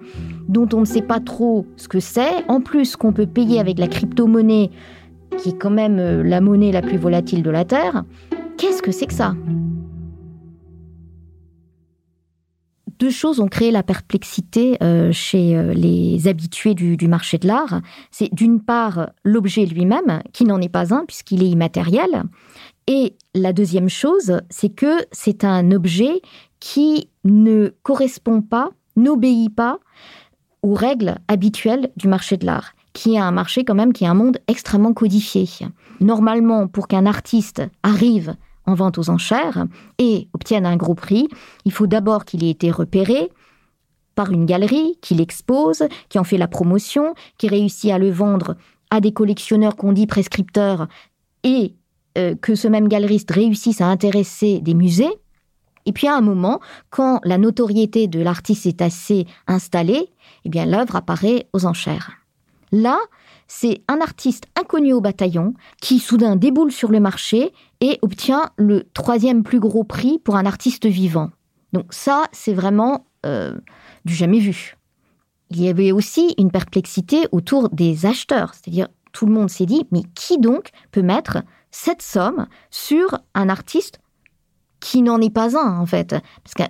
dont 0.49 0.69
on 0.73 0.81
ne 0.81 0.85
sait 0.87 1.03
pas 1.03 1.21
trop 1.21 1.67
ce 1.77 1.89
que 1.89 2.01
c'est, 2.01 2.49
en 2.49 2.61
plus 2.61 2.97
qu'on 2.97 3.13
peut 3.13 3.27
payer 3.27 3.61
avec 3.61 3.79
la 3.79 3.89
crypto-monnaie, 3.89 4.71
qui 5.37 5.51
est 5.51 5.59
quand 5.59 5.71
même 5.71 5.99
euh, 5.99 6.23
la 6.23 6.41
monnaie 6.41 6.73
la 6.73 6.83
plus 6.83 6.97
volatile 6.97 7.43
de 7.43 7.51
la 7.51 7.65
Terre? 7.65 8.05
Qu'est-ce 8.57 8.83
que 8.83 8.93
c'est 8.93 9.07
que 9.07 9.15
ça? 9.15 9.35
Deux 12.99 13.11
choses 13.11 13.41
ont 13.41 13.49
créé 13.49 13.71
la 13.71 13.83
perplexité 13.83 14.77
euh, 14.83 15.13
chez 15.13 15.57
euh, 15.57 15.73
les 15.75 16.29
habitués 16.29 16.75
du, 16.75 16.97
du 16.97 17.09
marché 17.09 17.39
de 17.39 17.47
l'art. 17.47 17.81
C'est 18.11 18.33
d'une 18.33 18.61
part 18.61 19.11
l'objet 19.25 19.67
lui-même, 19.67 20.23
qui 20.33 20.45
n'en 20.45 20.61
est 20.61 20.69
pas 20.69 20.95
un 20.95 21.05
puisqu'il 21.05 21.43
est 21.43 21.49
immatériel. 21.49 22.25
Et 22.87 23.15
la 23.35 23.53
deuxième 23.53 23.89
chose, 23.89 24.41
c'est 24.49 24.69
que 24.69 25.05
c'est 25.11 25.45
un 25.45 25.73
objet 25.73 26.23
qui 26.61 27.09
ne 27.25 27.75
correspond 27.83 28.43
pas, 28.43 28.71
n'obéit 28.97 29.55
pas 29.55 29.81
aux 30.63 30.75
règles 30.75 31.17
habituelles 31.29 31.91
du 31.97 32.09
marché 32.09 32.37
de 32.37 32.47
l'art, 32.47 32.73
qui 32.93 33.15
est 33.15 33.19
un 33.19 33.31
marché 33.31 33.65
quand 33.65 33.75
même 33.75 33.93
qui 33.93 34.05
est 34.05 34.09
un 34.09 34.15
monde 34.15 34.39
extrêmement 34.49 34.93
codifié. 34.93 35.47
Normalement, 36.01 36.67
pour 36.69 36.89
qu'un 36.89 37.07
artiste 37.07 37.63
arrive 37.83 38.37
en 38.67 38.75
vente 38.75 38.99
aux 38.99 39.11
enchères 39.11 39.67
et 39.99 40.29
obtienne 40.33 40.67
un 40.67 40.77
gros 40.77 40.95
prix, 40.95 41.29
il 41.65 41.73
faut 41.73 41.87
d'abord 41.87 42.25
qu'il 42.25 42.45
ait 42.45 42.51
été 42.51 42.71
repéré 42.71 43.31
par 44.15 44.33
une 44.33 44.47
galerie, 44.47 44.99
qu'il 45.01 45.21
expose, 45.21 45.85
qui 46.09 46.19
en 46.19 46.25
fait 46.25 46.39
la 46.39 46.49
promotion, 46.49 47.15
qui 47.39 47.49
réussit 47.49 47.91
à 47.91 47.99
le 47.99 48.11
vendre 48.11 48.57
à 48.91 49.01
des 49.01 49.13
collectionneurs 49.13 49.77
qu'on 49.77 49.93
dit 49.93 50.07
prescripteurs 50.07 50.89
et 51.45 51.75
euh, 52.17 52.35
que 52.35 52.55
ce 52.55 52.67
même 52.67 52.89
galeriste 52.89 53.31
réussisse 53.31 53.81
à 53.81 53.87
intéresser 53.87 54.61
des 54.61 54.75
musées. 54.75 55.13
Et 55.85 55.93
puis 55.93 56.09
à 56.09 56.17
un 56.17 56.21
moment, 56.21 56.61
quand 56.91 57.21
la 57.25 57.39
notoriété 57.39 58.09
de 58.09 58.21
l'artiste 58.21 58.67
est 58.67 58.83
assez 58.83 59.27
installée, 59.47 60.09
eh 60.45 60.49
bien 60.49 60.67
l'œuvre 60.67 60.97
apparaît 60.97 61.47
aux 61.53 61.67
enchères. 61.67 62.13
Là, 62.73 62.99
c'est 63.47 63.83
un 63.87 64.01
artiste 64.01 64.47
inconnu 64.59 64.93
au 64.93 65.01
bataillon 65.01 65.55
qui 65.81 65.99
soudain 65.99 66.37
déboule 66.37 66.73
sur 66.73 66.91
le 66.91 67.01
marché 67.01 67.53
et 67.81 67.99
obtient 68.03 68.51
le 68.57 68.85
troisième 68.95 69.43
plus 69.43 69.61
gros 69.61 69.85
prix 69.85 70.19
pour 70.19 70.37
un 70.37 70.47
artiste 70.47 70.87
vivant. 70.87 71.31
Donc 71.73 71.87
ça, 71.93 72.25
c'est 72.33 72.55
vraiment 72.55 73.07
euh, 73.25 73.55
du 74.05 74.15
jamais 74.15 74.39
vu. 74.39 74.77
Il 75.51 75.63
y 75.63 75.69
avait 75.69 75.93
aussi 75.93 76.35
une 76.39 76.51
perplexité 76.51 77.27
autour 77.33 77.69
des 77.71 78.07
acheteurs, 78.07 78.55
c'est-à-dire 78.55 78.89
tout 79.13 79.27
le 79.27 79.33
monde 79.33 79.51
s'est 79.51 79.67
dit, 79.67 79.87
mais 79.93 80.03
qui 80.15 80.39
donc 80.39 80.71
peut 80.91 81.03
mettre 81.03 81.39
cette 81.71 82.03
somme 82.03 82.47
sur 82.71 83.19
un 83.35 83.49
artiste 83.49 84.01
qui 84.81 85.03
n'en 85.03 85.21
est 85.21 85.31
pas 85.31 85.57
un, 85.57 85.79
en 85.79 85.87
fait? 85.87 86.11
Parce 86.43 86.55
que 86.55 86.63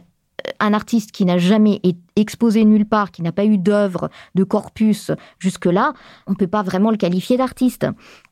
un 0.60 0.72
artiste 0.72 1.12
qui 1.12 1.24
n'a 1.24 1.38
jamais 1.38 1.80
été 1.82 1.98
exposé 2.16 2.64
nulle 2.64 2.86
part, 2.86 3.10
qui 3.10 3.22
n'a 3.22 3.32
pas 3.32 3.44
eu 3.44 3.58
d'œuvre, 3.58 4.08
de 4.34 4.44
corpus 4.44 5.10
jusque-là, 5.38 5.92
on 6.26 6.32
ne 6.32 6.36
peut 6.36 6.46
pas 6.46 6.62
vraiment 6.62 6.90
le 6.90 6.96
qualifier 6.96 7.36
d'artiste. 7.36 7.86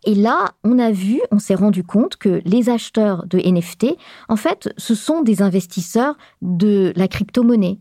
Et 0.05 0.15
là, 0.15 0.53
on 0.65 0.79
a 0.79 0.91
vu, 0.91 1.21
on 1.31 1.39
s'est 1.39 1.55
rendu 1.55 1.85
compte 1.85 2.17
que 2.17 2.41
les 2.45 2.71
acheteurs 2.71 3.27
de 3.27 3.39
NFT, 3.39 3.97
en 4.29 4.37
fait, 4.37 4.73
ce 4.79 4.95
sont 4.95 5.23
des 5.23 5.43
investisseurs 5.43 6.17
de 6.41 6.93
la 6.97 7.09
crypto-monnaie. 7.09 7.79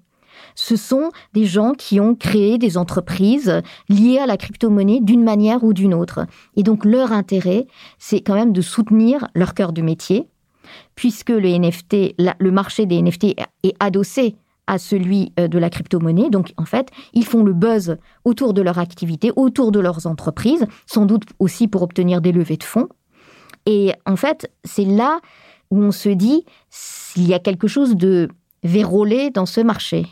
Ce 0.55 0.75
sont 0.75 1.11
des 1.33 1.45
gens 1.45 1.73
qui 1.73 1.99
ont 1.99 2.15
créé 2.15 2.57
des 2.57 2.77
entreprises 2.77 3.61
liées 3.89 4.19
à 4.19 4.25
la 4.25 4.37
crypto-monnaie 4.37 4.99
d'une 5.01 5.23
manière 5.23 5.63
ou 5.63 5.73
d'une 5.73 5.93
autre. 5.93 6.25
Et 6.55 6.63
donc 6.63 6.85
leur 6.85 7.11
intérêt, 7.11 7.67
c'est 7.97 8.21
quand 8.21 8.35
même 8.35 8.53
de 8.53 8.61
soutenir 8.61 9.27
leur 9.35 9.53
cœur 9.53 9.73
de 9.73 9.81
métier, 9.81 10.27
puisque 10.95 11.29
le 11.29 11.49
NFT, 11.49 12.15
le 12.17 12.51
marché 12.51 12.85
des 12.85 13.01
NFT 13.01 13.35
est 13.63 13.75
adossé 13.79 14.35
à 14.67 14.77
celui 14.77 15.33
euh, 15.39 15.47
de 15.47 15.59
la 15.59 15.69
crypto-monnaie. 15.69 16.29
Donc, 16.29 16.53
en 16.57 16.65
fait, 16.65 16.89
ils 17.13 17.25
font 17.25 17.43
le 17.43 17.53
buzz 17.53 17.97
autour 18.25 18.53
de 18.53 18.61
leur 18.61 18.79
activité, 18.79 19.31
autour 19.35 19.71
de 19.71 19.79
leurs 19.79 20.07
entreprises, 20.07 20.65
sans 20.85 21.05
doute 21.05 21.23
aussi 21.39 21.67
pour 21.67 21.81
obtenir 21.81 22.21
des 22.21 22.31
levées 22.31 22.57
de 22.57 22.63
fonds. 22.63 22.87
Et 23.65 23.93
en 24.05 24.15
fait, 24.15 24.51
c'est 24.63 24.85
là 24.85 25.19
où 25.71 25.81
on 25.81 25.91
se 25.91 26.09
dit 26.09 26.45
s'il 26.69 27.27
y 27.27 27.33
a 27.33 27.39
quelque 27.39 27.67
chose 27.67 27.95
de 27.95 28.29
vérolé 28.63 29.29
dans 29.29 29.45
ce 29.45 29.61
marché. 29.61 30.05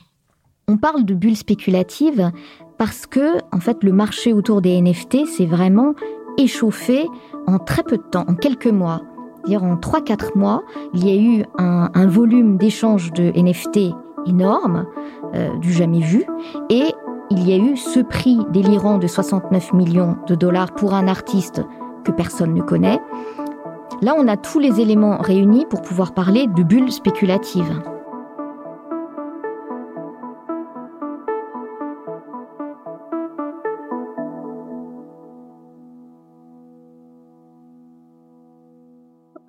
On 0.68 0.78
parle 0.78 1.06
de 1.06 1.14
bulle 1.14 1.36
spéculative 1.36 2.32
parce 2.78 3.06
que, 3.06 3.38
en 3.54 3.60
fait, 3.60 3.84
le 3.84 3.92
marché 3.92 4.34
autour 4.34 4.62
des 4.62 4.80
NFT 4.82 5.26
s'est 5.26 5.46
vraiment 5.46 5.94
échauffé 6.38 7.08
en 7.48 7.60
très 7.60 7.84
peu 7.84 7.98
de 7.98 8.04
temps, 8.04 8.26
en 8.28 8.36
quelques 8.36 8.68
mois 8.68 9.02
dire 9.46 9.64
en 9.64 9.76
3-4 9.76 10.38
mois, 10.38 10.64
il 10.94 11.08
y 11.08 11.12
a 11.12 11.22
eu 11.22 11.46
un, 11.58 12.08
volume 12.08 12.58
d'échange 12.58 13.12
de 13.14 13.32
NFT 13.36 13.94
énorme, 14.28 14.86
euh, 15.34 15.56
du 15.58 15.72
jamais 15.72 16.00
vu, 16.00 16.26
et 16.70 16.84
il 17.30 17.48
y 17.48 17.54
a 17.54 17.58
eu 17.58 17.78
ce 17.78 18.00
prix 18.00 18.40
délirant 18.52 18.98
de 18.98 19.08
69 19.08 19.74
millions 19.74 20.18
de 20.28 20.36
dollars 20.36 20.72
pour 20.74 20.94
un 20.94 21.08
artiste 21.08 21.64
que 22.04 22.12
personne 22.12 22.54
ne 22.54 22.62
connaît. 22.62 23.00
Là, 24.02 24.16
on 24.18 24.28
a 24.28 24.36
tous 24.36 24.60
les 24.60 24.82
éléments 24.82 25.18
réunis 25.18 25.66
pour 25.70 25.82
pouvoir 25.82 26.14
parler 26.14 26.48
de 26.48 26.64
bulle 26.64 26.92
spéculative. 26.92 27.82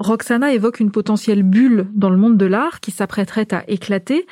Roxana 0.03 0.53
évoque 0.53 0.81
une 0.81 0.91
potentielle 0.91 1.43
bulle 1.43 1.87
dans 1.95 2.11
le 2.11 2.17
monde 2.17 2.37
de 2.37 2.47
l'art 2.47 2.81
qui 2.81 2.91
s'apprêterait 2.91 3.53
à 3.53 3.65
éclater. 3.71 4.27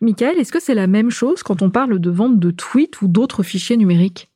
Michael, 0.00 0.38
est-ce 0.38 0.52
que 0.52 0.60
c'est 0.60 0.74
la 0.74 0.88
même 0.88 1.10
chose 1.10 1.42
quand 1.42 1.62
on 1.62 1.70
parle 1.70 1.98
de 2.00 2.10
vente 2.10 2.38
de 2.38 2.50
tweets 2.50 3.00
ou 3.02 3.08
d'autres 3.08 3.42
fichiers 3.42 3.76
numériques? 3.76 4.30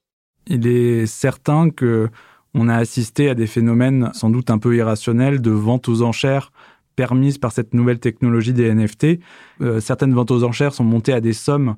Il 0.47 0.66
est 0.66 1.07
certain 1.07 1.71
que 1.71 2.09
on 2.55 2.69
a 2.69 2.76
assisté 2.76 3.28
à 3.28 3.35
des 3.35 3.47
phénomènes 3.47 4.11
sans 4.14 4.31
doute 4.31 4.49
un 4.49 4.59
peu 4.59 4.76
irrationnels 4.76 5.43
de 5.43 5.50
vente 5.50 5.88
aux 5.88 6.02
enchères 6.02 6.52
permises 6.95 7.37
par 7.37 7.52
cette 7.52 7.75
nouvelle 7.75 7.99
technologie 7.99 8.55
des 8.55 8.73
NFT. 8.73 9.21
Euh, 9.61 9.81
certaines 9.81 10.14
ventes 10.14 10.31
aux 10.31 10.45
enchères 10.45 10.73
sont 10.73 10.85
montées 10.85 11.12
à 11.12 11.21
des 11.21 11.35
sommes 11.35 11.76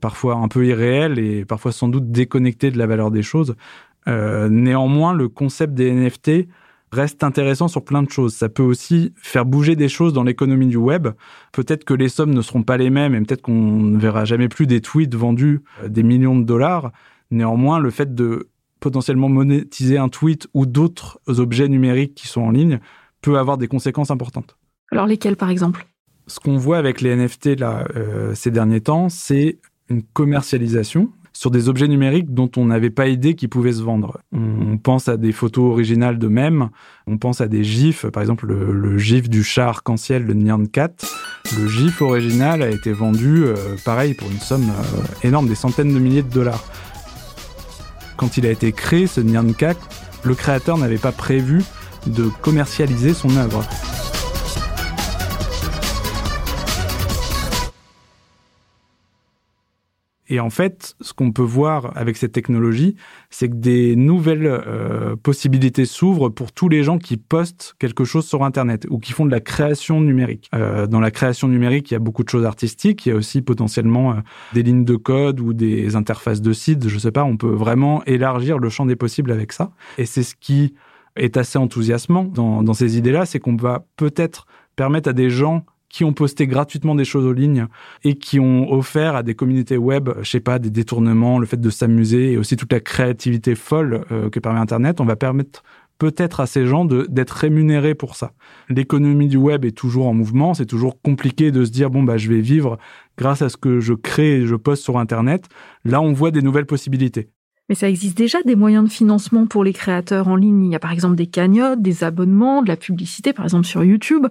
parfois 0.00 0.36
un 0.36 0.48
peu 0.48 0.66
irréelles 0.66 1.18
et 1.18 1.44
parfois 1.44 1.72
sans 1.72 1.88
doute 1.88 2.10
déconnectées 2.10 2.70
de 2.70 2.78
la 2.78 2.86
valeur 2.86 3.10
des 3.10 3.22
choses. 3.22 3.56
Euh, 4.06 4.48
néanmoins, 4.48 5.12
le 5.12 5.28
concept 5.28 5.74
des 5.74 5.90
NFT 5.92 6.48
reste 6.92 7.22
intéressant 7.22 7.68
sur 7.68 7.84
plein 7.84 8.02
de 8.02 8.10
choses. 8.10 8.34
Ça 8.34 8.48
peut 8.48 8.62
aussi 8.62 9.12
faire 9.16 9.44
bouger 9.44 9.76
des 9.76 9.88
choses 9.88 10.12
dans 10.12 10.24
l'économie 10.24 10.66
du 10.66 10.76
web. 10.76 11.08
Peut-être 11.52 11.84
que 11.84 11.94
les 11.94 12.08
sommes 12.08 12.34
ne 12.34 12.42
seront 12.42 12.62
pas 12.62 12.76
les 12.76 12.90
mêmes 12.90 13.14
et 13.14 13.20
peut-être 13.20 13.42
qu'on 13.42 13.52
ne 13.52 13.98
verra 13.98 14.24
jamais 14.24 14.48
plus 14.48 14.66
des 14.66 14.80
tweets 14.80 15.14
vendus 15.14 15.62
euh, 15.82 15.88
des 15.88 16.02
millions 16.02 16.38
de 16.38 16.44
dollars. 16.44 16.92
Néanmoins, 17.30 17.78
le 17.78 17.90
fait 17.90 18.14
de 18.14 18.48
potentiellement 18.80 19.28
monétiser 19.28 19.98
un 19.98 20.08
tweet 20.08 20.48
ou 20.54 20.66
d'autres 20.66 21.20
objets 21.28 21.68
numériques 21.68 22.14
qui 22.14 22.26
sont 22.26 22.40
en 22.40 22.50
ligne 22.50 22.80
peut 23.20 23.38
avoir 23.38 23.58
des 23.58 23.68
conséquences 23.68 24.10
importantes. 24.10 24.56
Alors 24.90 25.06
lesquelles 25.06 25.36
par 25.36 25.50
exemple? 25.50 25.86
Ce 26.26 26.40
qu'on 26.40 26.56
voit 26.56 26.78
avec 26.78 27.00
les 27.00 27.14
NFT 27.14 27.60
là, 27.60 27.86
euh, 27.94 28.34
ces 28.34 28.50
derniers 28.50 28.80
temps, 28.80 29.08
c'est 29.08 29.58
une 29.88 30.02
commercialisation 30.02 31.12
sur 31.40 31.50
des 31.50 31.70
objets 31.70 31.88
numériques 31.88 32.34
dont 32.34 32.50
on 32.58 32.66
n'avait 32.66 32.90
pas 32.90 33.08
idée 33.08 33.34
qu'ils 33.34 33.48
pouvaient 33.48 33.72
se 33.72 33.80
vendre. 33.80 34.20
On 34.30 34.76
pense 34.76 35.08
à 35.08 35.16
des 35.16 35.32
photos 35.32 35.72
originales 35.72 36.18
de 36.18 36.28
même, 36.28 36.68
on 37.06 37.16
pense 37.16 37.40
à 37.40 37.48
des 37.48 37.64
gifs, 37.64 38.04
par 38.08 38.22
exemple 38.22 38.46
le, 38.46 38.98
gif 38.98 39.30
du 39.30 39.42
chat 39.42 39.68
arc-en-ciel 39.68 40.26
de 40.26 40.34
Nyan 40.34 40.66
Cat. 40.66 40.92
Le 41.56 41.66
gif 41.66 42.02
original 42.02 42.60
a 42.60 42.68
été 42.68 42.92
vendu, 42.92 43.44
euh, 43.44 43.54
pareil, 43.86 44.12
pour 44.12 44.30
une 44.30 44.38
somme 44.38 44.68
euh, 44.68 45.26
énorme, 45.26 45.48
des 45.48 45.54
centaines 45.54 45.94
de 45.94 45.98
milliers 45.98 46.22
de 46.22 46.28
dollars. 46.28 46.62
Quand 48.18 48.36
il 48.36 48.44
a 48.44 48.50
été 48.50 48.72
créé, 48.72 49.06
ce 49.06 49.22
Nyan 49.22 49.54
Cat, 49.54 49.76
le 50.24 50.34
créateur 50.34 50.76
n'avait 50.76 50.98
pas 50.98 51.12
prévu 51.12 51.62
de 52.06 52.28
commercialiser 52.42 53.14
son 53.14 53.34
œuvre. 53.38 53.64
Et 60.30 60.38
en 60.38 60.48
fait, 60.48 60.94
ce 61.00 61.12
qu'on 61.12 61.32
peut 61.32 61.42
voir 61.42 61.92
avec 61.96 62.16
cette 62.16 62.30
technologie, 62.30 62.94
c'est 63.30 63.48
que 63.48 63.56
des 63.56 63.96
nouvelles 63.96 64.46
euh, 64.46 65.16
possibilités 65.16 65.84
s'ouvrent 65.84 66.28
pour 66.28 66.52
tous 66.52 66.68
les 66.68 66.84
gens 66.84 66.98
qui 66.98 67.16
postent 67.16 67.74
quelque 67.80 68.04
chose 68.04 68.26
sur 68.26 68.44
Internet 68.44 68.86
ou 68.90 68.98
qui 68.98 69.12
font 69.12 69.26
de 69.26 69.32
la 69.32 69.40
création 69.40 70.00
numérique. 70.00 70.48
Euh, 70.54 70.86
dans 70.86 71.00
la 71.00 71.10
création 71.10 71.48
numérique, 71.48 71.90
il 71.90 71.94
y 71.94 71.96
a 71.96 72.00
beaucoup 72.00 72.22
de 72.22 72.28
choses 72.28 72.44
artistiques. 72.44 73.06
Il 73.06 73.08
y 73.08 73.12
a 73.12 73.16
aussi 73.16 73.42
potentiellement 73.42 74.12
euh, 74.12 74.14
des 74.54 74.62
lignes 74.62 74.84
de 74.84 74.94
code 74.94 75.40
ou 75.40 75.52
des 75.52 75.96
interfaces 75.96 76.40
de 76.40 76.52
sites. 76.52 76.88
Je 76.88 76.98
sais 76.98 77.12
pas, 77.12 77.24
on 77.24 77.36
peut 77.36 77.48
vraiment 77.52 78.04
élargir 78.04 78.60
le 78.60 78.68
champ 78.68 78.86
des 78.86 78.96
possibles 78.96 79.32
avec 79.32 79.52
ça. 79.52 79.72
Et 79.98 80.06
c'est 80.06 80.22
ce 80.22 80.36
qui 80.36 80.74
est 81.16 81.36
assez 81.36 81.58
enthousiasmant 81.58 82.22
dans, 82.22 82.62
dans 82.62 82.74
ces 82.74 82.96
idées-là, 82.96 83.26
c'est 83.26 83.40
qu'on 83.40 83.56
va 83.56 83.84
peut-être 83.96 84.46
permettre 84.76 85.10
à 85.10 85.12
des 85.12 85.28
gens 85.28 85.64
qui 85.90 86.04
ont 86.04 86.14
posté 86.14 86.46
gratuitement 86.46 86.94
des 86.94 87.04
choses 87.04 87.26
en 87.26 87.32
ligne 87.32 87.66
et 88.04 88.14
qui 88.14 88.40
ont 88.40 88.72
offert 88.72 89.16
à 89.16 89.22
des 89.22 89.34
communautés 89.34 89.76
web, 89.76 90.08
je 90.22 90.30
sais 90.30 90.40
pas, 90.40 90.58
des 90.58 90.70
détournements, 90.70 91.38
le 91.38 91.46
fait 91.46 91.60
de 91.60 91.68
s'amuser 91.68 92.32
et 92.32 92.36
aussi 92.38 92.56
toute 92.56 92.72
la 92.72 92.80
créativité 92.80 93.54
folle 93.54 94.06
euh, 94.10 94.30
que 94.30 94.40
permet 94.40 94.60
Internet, 94.60 95.00
on 95.00 95.04
va 95.04 95.16
permettre 95.16 95.62
peut-être 95.98 96.40
à 96.40 96.46
ces 96.46 96.66
gens 96.66 96.86
d'être 96.86 97.30
rémunérés 97.32 97.94
pour 97.94 98.16
ça. 98.16 98.32
L'économie 98.70 99.28
du 99.28 99.36
web 99.36 99.66
est 99.66 99.76
toujours 99.76 100.06
en 100.06 100.14
mouvement, 100.14 100.54
c'est 100.54 100.64
toujours 100.64 101.00
compliqué 101.02 101.50
de 101.50 101.64
se 101.64 101.70
dire 101.70 101.90
bon 101.90 102.02
bah 102.02 102.16
je 102.16 102.30
vais 102.30 102.40
vivre 102.40 102.78
grâce 103.18 103.42
à 103.42 103.50
ce 103.50 103.58
que 103.58 103.80
je 103.80 103.92
crée 103.92 104.40
et 104.40 104.46
je 104.46 104.54
poste 104.54 104.82
sur 104.82 104.98
internet. 104.98 105.44
Là, 105.84 106.00
on 106.00 106.12
voit 106.12 106.30
des 106.30 106.40
nouvelles 106.40 106.64
possibilités. 106.64 107.28
Mais 107.70 107.76
ça 107.76 107.88
existe 107.88 108.18
déjà 108.18 108.42
des 108.42 108.56
moyens 108.56 108.82
de 108.82 108.90
financement 108.90 109.46
pour 109.46 109.62
les 109.62 109.72
créateurs 109.72 110.26
en 110.26 110.34
ligne. 110.34 110.64
Il 110.64 110.72
y 110.72 110.74
a 110.74 110.80
par 110.80 110.90
exemple 110.90 111.14
des 111.14 111.28
cagnottes, 111.28 111.80
des 111.80 112.02
abonnements, 112.02 112.62
de 112.62 112.68
la 112.68 112.76
publicité, 112.76 113.32
par 113.32 113.44
exemple 113.44 113.64
sur 113.64 113.84
YouTube. 113.84 114.26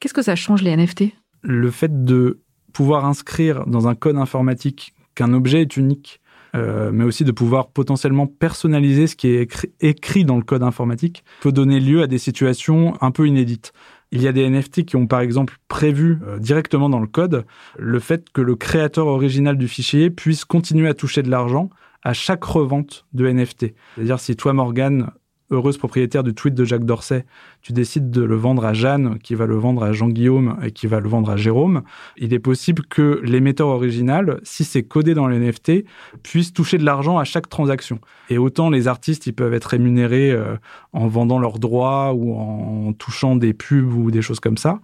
Qu'est-ce 0.00 0.12
que 0.12 0.22
ça 0.22 0.34
change 0.34 0.62
les 0.62 0.76
NFT 0.76 1.04
Le 1.42 1.70
fait 1.70 2.04
de 2.04 2.40
pouvoir 2.72 3.04
inscrire 3.04 3.64
dans 3.66 3.86
un 3.86 3.94
code 3.94 4.16
informatique 4.16 4.92
qu'un 5.14 5.32
objet 5.34 5.60
est 5.60 5.76
unique, 5.76 6.20
euh, 6.56 6.90
mais 6.92 7.04
aussi 7.04 7.22
de 7.22 7.30
pouvoir 7.30 7.68
potentiellement 7.68 8.26
personnaliser 8.26 9.06
ce 9.06 9.14
qui 9.14 9.28
est 9.28 9.48
écrit, 9.80 10.24
dans 10.24 10.36
le 10.36 10.42
code 10.42 10.64
informatique, 10.64 11.22
peut 11.42 11.52
donner 11.52 11.78
lieu 11.78 12.02
à 12.02 12.08
des 12.08 12.18
situations 12.18 12.94
un 13.00 13.12
peu 13.12 13.28
inédites. 13.28 13.72
Il 14.10 14.20
y 14.20 14.26
a 14.26 14.32
des 14.32 14.50
NFT 14.50 14.84
qui 14.84 14.96
ont 14.96 15.06
par 15.06 15.20
exemple 15.20 15.58
prévu 15.68 16.18
euh, 16.26 16.40
directement 16.40 16.88
dans 16.88 16.98
le 16.98 17.06
code 17.06 17.44
le 17.78 18.00
fait 18.00 18.30
que 18.30 18.40
le 18.40 18.56
créateur 18.56 19.06
original 19.06 19.56
du 19.56 19.68
fichier 19.68 20.10
puisse 20.10 20.44
continuer 20.44 20.88
à 20.88 20.94
toucher 20.94 21.22
de 21.22 21.30
l'argent 21.30 21.70
à 22.02 22.12
chaque 22.12 22.44
revente 22.44 23.06
de 23.12 23.28
NFT. 23.28 23.74
C'est-à-dire 23.94 24.20
si 24.20 24.36
toi, 24.36 24.52
Morgan, 24.52 25.10
heureuse 25.50 25.78
propriétaire 25.78 26.22
du 26.22 26.34
tweet 26.34 26.54
de 26.54 26.64
Jacques 26.64 26.84
Dorsey, 26.84 27.24
tu 27.60 27.72
décides 27.72 28.10
de 28.10 28.22
le 28.22 28.36
vendre 28.36 28.64
à 28.64 28.72
Jeanne, 28.72 29.18
qui 29.18 29.34
va 29.34 29.46
le 29.46 29.56
vendre 29.56 29.82
à 29.82 29.92
Jean-Guillaume 29.92 30.56
et 30.62 30.70
qui 30.70 30.86
va 30.86 31.00
le 31.00 31.08
vendre 31.08 31.30
à 31.30 31.36
Jérôme, 31.36 31.82
il 32.16 32.32
est 32.32 32.38
possible 32.38 32.84
que 32.88 33.20
l'émetteur 33.24 33.68
original, 33.68 34.40
si 34.42 34.64
c'est 34.64 34.82
codé 34.82 35.14
dans 35.14 35.26
l'NFT, 35.26 35.84
puisse 36.22 36.52
toucher 36.52 36.78
de 36.78 36.84
l'argent 36.84 37.18
à 37.18 37.24
chaque 37.24 37.48
transaction. 37.48 38.00
Et 38.28 38.38
autant 38.38 38.70
les 38.70 38.86
artistes, 38.86 39.26
ils 39.26 39.32
peuvent 39.32 39.54
être 39.54 39.66
rémunérés 39.66 40.30
euh, 40.30 40.56
en 40.92 41.08
vendant 41.08 41.38
leurs 41.38 41.58
droits 41.58 42.12
ou 42.14 42.34
en 42.34 42.92
touchant 42.92 43.34
des 43.34 43.52
pubs 43.52 43.92
ou 43.92 44.10
des 44.10 44.22
choses 44.22 44.40
comme 44.40 44.56
ça. 44.56 44.80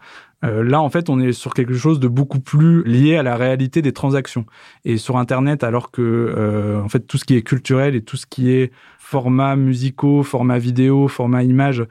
Euh, 0.46 0.62
là, 0.62 0.80
en 0.80 0.88
fait, 0.88 1.10
on 1.10 1.20
est 1.20 1.32
sur 1.32 1.54
quelque 1.54 1.74
chose 1.74 2.00
de 2.00 2.08
beaucoup 2.08 2.40
plus 2.40 2.84
lié 2.84 3.16
à 3.16 3.22
la 3.22 3.36
réalité 3.36 3.82
des 3.82 3.92
transactions. 3.92 4.46
Et 4.84 4.96
sur 4.96 5.16
Internet, 5.16 5.64
alors 5.64 5.90
que 5.90 6.02
euh, 6.02 6.80
en 6.82 6.88
fait 6.88 7.00
tout 7.00 7.18
ce 7.18 7.24
qui 7.24 7.34
est 7.36 7.42
culturel 7.42 7.94
et 7.94 8.02
tout 8.02 8.16
ce 8.16 8.26
qui 8.26 8.50
est 8.50 8.72
format 8.98 9.56
musicaux, 9.56 10.22
format 10.22 10.58
vidéo, 10.58 11.08
format 11.08 11.42
image 11.42 11.84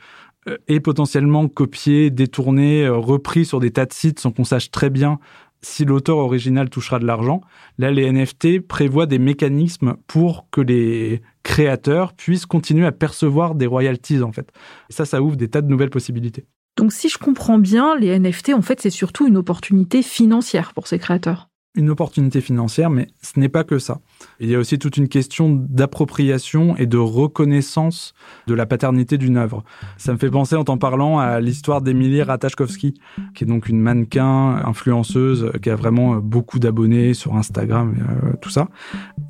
euh, 0.48 0.58
est 0.68 0.80
potentiellement 0.80 1.48
copié, 1.48 2.10
détourné, 2.10 2.88
repris 2.88 3.46
sur 3.46 3.60
des 3.60 3.72
tas 3.72 3.86
de 3.86 3.94
sites 3.94 4.20
sans 4.20 4.32
qu'on 4.32 4.44
sache 4.44 4.72
très 4.72 4.90
bien 4.90 5.20
si 5.62 5.84
l'auteur 5.84 6.18
original 6.18 6.70
touchera 6.70 7.00
de 7.00 7.06
l'argent. 7.06 7.42
Là, 7.80 7.90
les 7.90 8.12
NFT 8.12 8.60
prévoient 8.60 9.08
des 9.08 9.18
mécanismes 9.18 9.96
pour 10.06 10.48
que 10.52 10.62
les 10.62 11.24
créateurs 11.42 12.14
puissent 12.14 12.46
continuer 12.46 12.86
à 12.86 12.92
percevoir 12.92 13.56
des 13.56 13.66
royalties, 13.66 14.22
en 14.22 14.32
fait. 14.32 14.52
Ça, 14.90 15.06
ça 15.06 15.24
ouvre 15.24 15.38
des 15.38 15.50
tas 15.50 15.62
de 15.62 15.68
nouvelles 15.68 15.90
possibilités. 15.90 16.46
Donc 16.78 16.92
si 16.92 17.10
je 17.10 17.18
comprends 17.18 17.58
bien, 17.58 17.96
les 17.98 18.18
NFT, 18.18 18.54
en 18.54 18.62
fait, 18.62 18.82
c'est 18.82 18.90
surtout 18.90 19.28
une 19.28 19.38
opportunité 19.38 20.02
financière 20.02 20.74
pour 20.74 20.88
ces 20.88 21.00
créateurs. 21.00 21.50
Une 21.78 21.90
opportunité 21.90 22.40
financière, 22.40 22.90
mais 22.90 23.08
ce 23.22 23.38
n'est 23.38 23.50
pas 23.50 23.66
que 23.66 23.80
ça. 23.80 24.00
Il 24.40 24.50
y 24.50 24.56
a 24.56 24.60
aussi 24.60 24.80
toute 24.80 24.96
une 24.96 25.10
question 25.10 25.50
d'appropriation 25.50 26.78
et 26.78 26.86
de 26.86 26.98
reconnaissance 26.98 28.14
de 28.48 28.54
la 28.54 28.66
paternité 28.66 29.18
d'une 29.18 29.36
œuvre. 29.36 29.66
Ça 29.98 30.14
me 30.14 30.18
fait 30.18 30.30
penser 30.30 30.56
en 30.56 30.64
t'en 30.64 30.78
parlant 30.78 31.20
à 31.20 31.42
l'histoire 31.42 31.82
d'Emilie 31.82 32.24
Ratajkowski, 32.24 32.94
qui 33.34 33.44
est 33.44 33.48
donc 33.48 33.68
une 33.68 33.82
mannequin 33.82 34.62
influenceuse 34.66 35.52
qui 35.62 35.70
a 35.70 35.76
vraiment 35.76 36.16
beaucoup 36.18 36.60
d'abonnés 36.60 37.14
sur 37.14 37.36
Instagram, 37.36 37.94
euh, 38.00 38.34
tout 38.42 38.50
ça. 38.50 38.70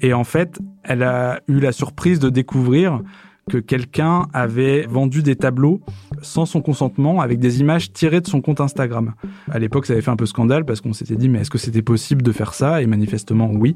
Et 0.02 0.14
en 0.14 0.24
fait, 0.24 0.60
elle 0.84 1.02
a 1.02 1.42
eu 1.48 1.60
la 1.60 1.72
surprise 1.72 2.20
de 2.20 2.30
découvrir 2.30 3.02
que 3.50 3.58
quelqu'un 3.60 4.28
avait 4.34 4.88
vendu 4.88 5.22
des 5.22 5.36
tableaux 5.36 5.82
sans 6.22 6.46
son 6.46 6.62
consentement 6.62 7.22
avec 7.22 7.40
des 7.40 7.60
images 7.60 7.94
tirées 7.94 8.22
de 8.22 8.28
son 8.28 8.42
compte 8.42 8.60
Instagram. 8.60 9.14
À 9.52 9.60
l'époque, 9.60 9.86
ça 9.86 9.94
avait 9.94 10.02
fait 10.02 10.12
un 10.12 10.16
peu 10.16 10.26
scandale 10.26 10.66
parce 10.66 10.82
qu'on 10.82 10.94
s'était 10.94 11.16
dit 11.16 11.30
mais 11.30 11.42
est-ce 11.42 11.52
que 11.52 11.60
c'était 11.60 11.84
possible 11.84 12.24
de 12.24 12.32
faire 12.32 12.54
ça? 12.54 12.82
Et 12.82 12.88
manifestement 12.88 13.52
oui. 13.52 13.76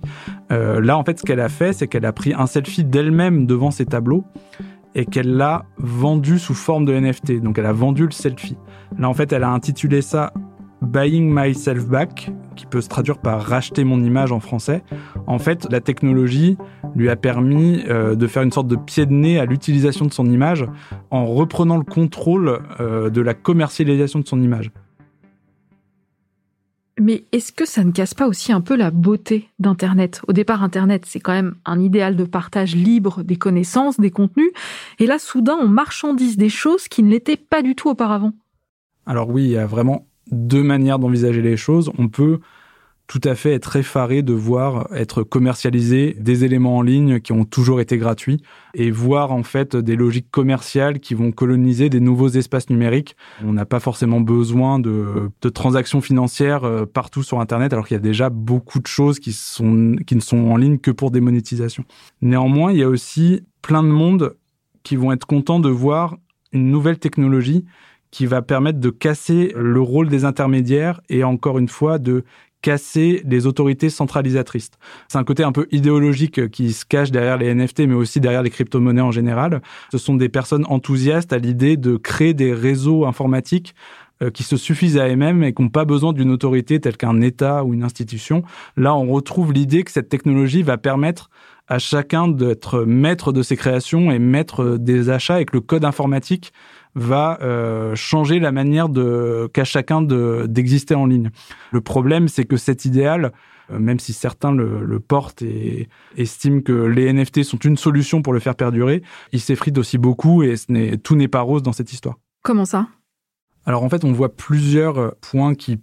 Euh, 0.51 0.81
là, 0.81 0.97
en 0.97 1.03
fait, 1.03 1.19
ce 1.19 1.23
qu'elle 1.23 1.39
a 1.39 1.49
fait, 1.49 1.73
c'est 1.73 1.87
qu'elle 1.87 2.05
a 2.05 2.13
pris 2.13 2.33
un 2.33 2.47
selfie 2.47 2.83
d'elle-même 2.83 3.45
devant 3.45 3.69
ses 3.69 3.85
tableaux 3.85 4.25
et 4.95 5.05
qu'elle 5.05 5.35
l'a 5.35 5.65
vendu 5.77 6.39
sous 6.39 6.55
forme 6.55 6.85
de 6.85 6.93
NFT. 6.93 7.41
Donc 7.41 7.59
elle 7.59 7.67
a 7.67 7.73
vendu 7.73 8.05
le 8.05 8.11
selfie. 8.11 8.57
Là, 8.97 9.07
en 9.07 9.13
fait, 9.13 9.31
elle 9.31 9.43
a 9.43 9.51
intitulé 9.51 10.01
ça 10.01 10.33
Buying 10.81 11.31
Myself 11.31 11.85
Back, 11.87 12.31
qui 12.59 12.65
peut 12.65 12.81
se 12.81 12.89
traduire 12.89 13.19
par 13.19 13.41
racheter 13.41 13.85
mon 13.85 14.03
image 14.03 14.33
en 14.33 14.41
français. 14.41 14.83
En 15.27 15.39
fait, 15.39 15.65
la 15.71 15.79
technologie 15.79 16.57
lui 16.93 17.09
a 17.09 17.15
permis 17.15 17.83
euh, 17.87 18.15
de 18.15 18.27
faire 18.27 18.43
une 18.43 18.51
sorte 18.51 18.67
de 18.67 18.75
pied 18.75 19.05
de 19.05 19.13
nez 19.13 19.39
à 19.39 19.45
l'utilisation 19.45 20.05
de 20.05 20.11
son 20.11 20.25
image 20.25 20.65
en 21.09 21.25
reprenant 21.25 21.77
le 21.77 21.85
contrôle 21.85 22.59
euh, 22.81 23.09
de 23.09 23.21
la 23.21 23.33
commercialisation 23.33 24.19
de 24.19 24.27
son 24.27 24.41
image. 24.41 24.71
Mais 26.99 27.23
est-ce 27.31 27.53
que 27.53 27.65
ça 27.65 27.85
ne 27.85 27.91
casse 27.91 28.13
pas 28.13 28.27
aussi 28.27 28.51
un 28.51 28.59
peu 28.59 28.75
la 28.75 28.91
beauté 28.91 29.47
d'Internet? 29.57 30.21
Au 30.27 30.33
départ, 30.33 30.63
Internet, 30.63 31.05
c'est 31.05 31.21
quand 31.21 31.31
même 31.31 31.55
un 31.63 31.79
idéal 31.79 32.17
de 32.17 32.25
partage 32.25 32.75
libre 32.75 33.23
des 33.23 33.37
connaissances, 33.37 34.01
des 34.01 34.11
contenus. 34.11 34.51
Et 34.99 35.05
là, 35.05 35.17
soudain, 35.17 35.57
on 35.61 35.69
marchandise 35.69 36.35
des 36.35 36.49
choses 36.49 36.89
qui 36.89 37.03
ne 37.03 37.09
l'étaient 37.09 37.37
pas 37.37 37.61
du 37.61 37.73
tout 37.73 37.87
auparavant. 37.87 38.33
Alors 39.05 39.29
oui, 39.29 39.45
il 39.45 39.51
y 39.51 39.57
a 39.57 39.65
vraiment 39.65 40.08
deux 40.31 40.63
manières 40.63 40.99
d'envisager 40.99 41.41
les 41.41 41.57
choses. 41.57 41.91
On 41.97 42.07
peut 42.07 42.39
tout 43.09 43.21
à 43.23 43.33
fait 43.33 43.53
être 43.53 43.75
effaré 43.75 44.21
de 44.21 44.33
voir 44.33 44.87
être 44.93 45.23
commercialisés 45.23 46.15
des 46.19 46.45
éléments 46.45 46.77
en 46.77 46.83
ligne 46.83 47.19
qui 47.19 47.31
ont 47.33 47.43
toujours 47.43 47.81
été 47.81 47.97
gratuits 47.97 48.39
et 48.75 48.91
voir 48.91 49.31
en 49.31 49.41
fait 49.41 49.75
des 49.75 49.95
logiques 49.95 50.29
commerciales 50.29 50.99
qui 50.99 51.15
vont 51.15 51.31
coloniser 51.31 51.89
des 51.89 52.01
nouveaux 52.01 52.29
espaces 52.29 52.69
numériques. 52.69 53.15
On 53.43 53.51
n'a 53.51 53.65
pas 53.65 53.79
forcément 53.79 54.21
besoin 54.21 54.77
de, 54.77 55.31
transactions 55.51 56.01
financières 56.01 56.63
euh, 56.65 56.85
partout 56.85 57.23
sur 57.23 57.39
Internet 57.39 57.73
alors 57.73 57.87
qu'il 57.87 57.95
y 57.95 57.99
a 57.99 58.01
déjà 58.01 58.29
beaucoup 58.29 58.79
de 58.79 58.85
choses 58.85 59.19
qui, 59.19 59.33
sont, 59.33 59.95
qui 60.05 60.15
ne 60.15 60.21
sont 60.21 60.37
en 60.37 60.55
ligne 60.55 60.77
que 60.77 60.91
pour 60.91 61.09
des 61.09 61.19
monétisations. 61.19 61.85
Néanmoins, 62.21 62.71
il 62.71 62.77
y 62.77 62.83
a 62.83 62.89
aussi 62.89 63.41
plein 63.63 63.81
de 63.81 63.87
monde 63.87 64.35
qui 64.83 64.95
vont 64.95 65.11
être 65.11 65.25
contents 65.25 65.59
de 65.59 65.69
voir 65.69 66.15
une 66.51 66.69
nouvelle 66.69 66.99
technologie 66.99 67.65
qui 68.11 68.25
va 68.25 68.41
permettre 68.41 68.79
de 68.79 68.89
casser 68.89 69.53
le 69.55 69.81
rôle 69.81 70.09
des 70.09 70.25
intermédiaires 70.25 71.01
et 71.09 71.23
encore 71.23 71.59
une 71.59 71.69
fois 71.69 71.99
de 71.99 72.23
casser 72.61 73.21
les 73.25 73.47
autorités 73.47 73.89
centralisatrices. 73.89 74.71
C'est 75.07 75.17
un 75.17 75.23
côté 75.23 75.43
un 75.43 75.51
peu 75.51 75.67
idéologique 75.71 76.49
qui 76.49 76.73
se 76.73 76.85
cache 76.85 77.11
derrière 77.11 77.37
les 77.37 77.53
NFT, 77.53 77.81
mais 77.81 77.93
aussi 77.93 78.19
derrière 78.19 78.43
les 78.43 78.49
crypto-monnaies 78.49 79.01
en 79.01 79.11
général. 79.11 79.61
Ce 79.91 79.97
sont 79.97 80.15
des 80.15 80.29
personnes 80.29 80.65
enthousiastes 80.67 81.31
à 81.31 81.37
l'idée 81.37 81.77
de 81.77 81.95
créer 81.95 82.33
des 82.33 82.53
réseaux 82.53 83.05
informatiques 83.05 83.75
euh, 84.21 84.29
qui 84.29 84.43
se 84.43 84.57
suffisent 84.57 84.97
à 84.97 85.07
eux-mêmes 85.07 85.43
et 85.43 85.53
qui 85.53 85.61
n'ont 85.61 85.69
pas 85.69 85.85
besoin 85.85 86.11
d'une 86.11 86.31
autorité 86.31 86.81
telle 86.81 86.97
qu'un 86.97 87.21
État 87.21 87.63
ou 87.63 87.73
une 87.73 87.83
institution. 87.83 88.43
Là, 88.75 88.93
on 88.93 89.07
retrouve 89.07 89.53
l'idée 89.53 89.83
que 89.83 89.91
cette 89.91 90.09
technologie 90.09 90.61
va 90.61 90.77
permettre 90.77 91.29
à 91.69 91.79
chacun 91.79 92.27
d'être 92.27 92.81
maître 92.81 93.31
de 93.31 93.43
ses 93.43 93.55
créations 93.55 94.11
et 94.11 94.19
maître 94.19 94.77
des 94.77 95.09
achats 95.09 95.39
et 95.39 95.45
que 95.45 95.55
le 95.55 95.61
code 95.61 95.85
informatique 95.85 96.51
va 96.99 97.39
euh, 97.41 97.95
changer 97.95 98.39
la 98.39 98.51
manière 98.51 98.89
de 98.89 99.49
qu'a 99.53 99.63
chacun 99.63 100.01
d'exister 100.01 100.95
en 100.95 101.05
ligne. 101.05 101.31
Le 101.71 101.81
problème, 101.81 102.27
c'est 102.27 102.45
que 102.45 102.57
cet 102.57 102.85
idéal, 102.85 103.31
euh, 103.71 103.79
même 103.79 103.99
si 103.99 104.13
certains 104.13 104.51
le, 104.51 104.99
portent 104.99 105.41
et 105.41 105.89
estiment 106.17 106.61
que 106.61 106.73
les 106.73 107.11
NFT 107.11 107.43
sont 107.43 107.57
une 107.57 107.77
solution 107.77 108.21
pour 108.21 108.33
le 108.33 108.39
faire 108.39 108.55
perdurer, 108.55 109.01
il 109.31 109.39
s'effrite 109.39 109.77
aussi 109.77 109.97
beaucoup 109.97 110.43
et 110.43 110.57
ce 110.57 110.95
tout 110.95 111.15
n'est 111.15 111.27
pas 111.27 111.41
rose 111.41 111.63
dans 111.63 111.73
cette 111.73 111.93
histoire. 111.93 112.17
Comment 112.43 112.65
ça? 112.65 112.87
Alors 113.65 113.83
en 113.83 113.89
fait, 113.89 114.03
on 114.03 114.11
voit 114.11 114.35
plusieurs 114.35 115.15
points 115.17 115.55
qui 115.55 115.79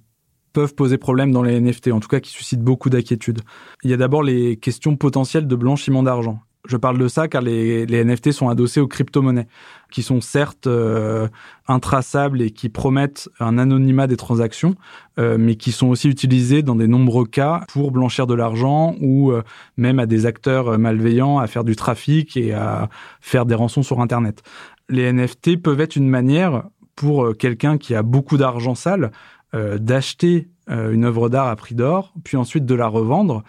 peuvent 0.53 0.75
poser 0.75 0.97
problème 0.97 1.33
dans 1.33 1.43
les 1.43 1.61
NFT, 1.61 1.89
en 1.89 2.01
tout 2.01 2.09
cas 2.09 2.21
qui 2.21 2.31
suscitent 2.31 2.63
beaucoup 2.63 2.89
d'inquiétudes. 2.89 3.43
Il 3.85 3.91
y 3.91 3.95
a 3.95 3.99
d'abord 3.99 4.23
les 4.23 4.57
questions 4.57 4.97
potentielles 4.97 5.47
de 5.47 5.57
blanchiment 5.57 6.03
d'argent. 6.03 6.41
Je 6.67 6.77
parle 6.77 6.99
de 6.99 7.09
ça 7.09 7.29
car 7.29 7.43
les, 7.43 7.87
NFT 7.87 8.33
sont 8.33 8.49
adossés 8.49 8.81
aux 8.81 8.89
crypto-monnaies, 8.89 9.47
qui 9.91 10.03
sont 10.03 10.21
certes 10.21 10.67
euh, 10.67 11.29
intraçables 11.69 12.43
et 12.43 12.51
qui 12.51 12.69
promettent 12.69 13.29
un 13.41 13.59
anonymat 13.59 14.07
des 14.07 14.17
transactions, 14.17 14.75
euh, 15.19 15.37
mais 15.39 15.55
qui 15.55 15.73
sont 15.73 15.87
aussi 15.89 16.09
utilisés 16.09 16.63
dans 16.63 16.75
des 16.75 16.89
nombreux 16.89 17.27
cas 17.27 17.65
pour 17.69 17.93
blanchir 17.93 18.27
de 18.27 18.35
l'argent 18.35 18.97
ou 19.01 19.31
euh, 19.31 19.43
même 19.77 19.99
à 19.99 20.07
des 20.07 20.27
acteurs 20.27 20.79
malveillants 20.79 21.39
à 21.39 21.47
faire 21.47 21.65
du 21.65 21.77
trafic 21.77 22.37
et 22.37 22.53
à 22.53 22.89
faire 23.21 23.47
des 23.47 23.55
rançons 23.55 23.83
sur 23.83 24.01
Internet. 24.01 24.43
Les 24.89 25.13
NFT 25.13 25.63
peuvent 25.63 25.81
être 25.81 25.97
une 25.97 26.09
manière 26.09 26.65
pour 26.97 27.37
quelqu'un 27.37 27.79
qui 27.79 27.95
a 27.95 28.03
beaucoup 28.03 28.37
d'argent 28.39 28.75
sale 28.75 29.11
d'acheter 29.53 30.49
une 30.69 31.05
œuvre 31.05 31.29
d'art 31.29 31.49
à 31.49 31.57
prix 31.57 31.75
d'or, 31.75 32.13
puis 32.25 32.37
ensuite 32.37 32.65
de 32.65 32.75
la 32.75 32.87
revendre 32.87 33.43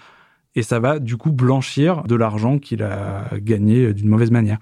et 0.57 0.63
ça 0.63 0.79
va 0.79 0.97
du 0.97 1.17
coup 1.17 1.31
blanchir 1.31 2.03
de 2.03 2.15
l'argent 2.15 2.57
qu'il 2.57 2.81
a 2.81 3.29
gagné 3.37 3.93
d'une 3.93 4.09
mauvaise 4.09 4.31
manière. 4.31 4.57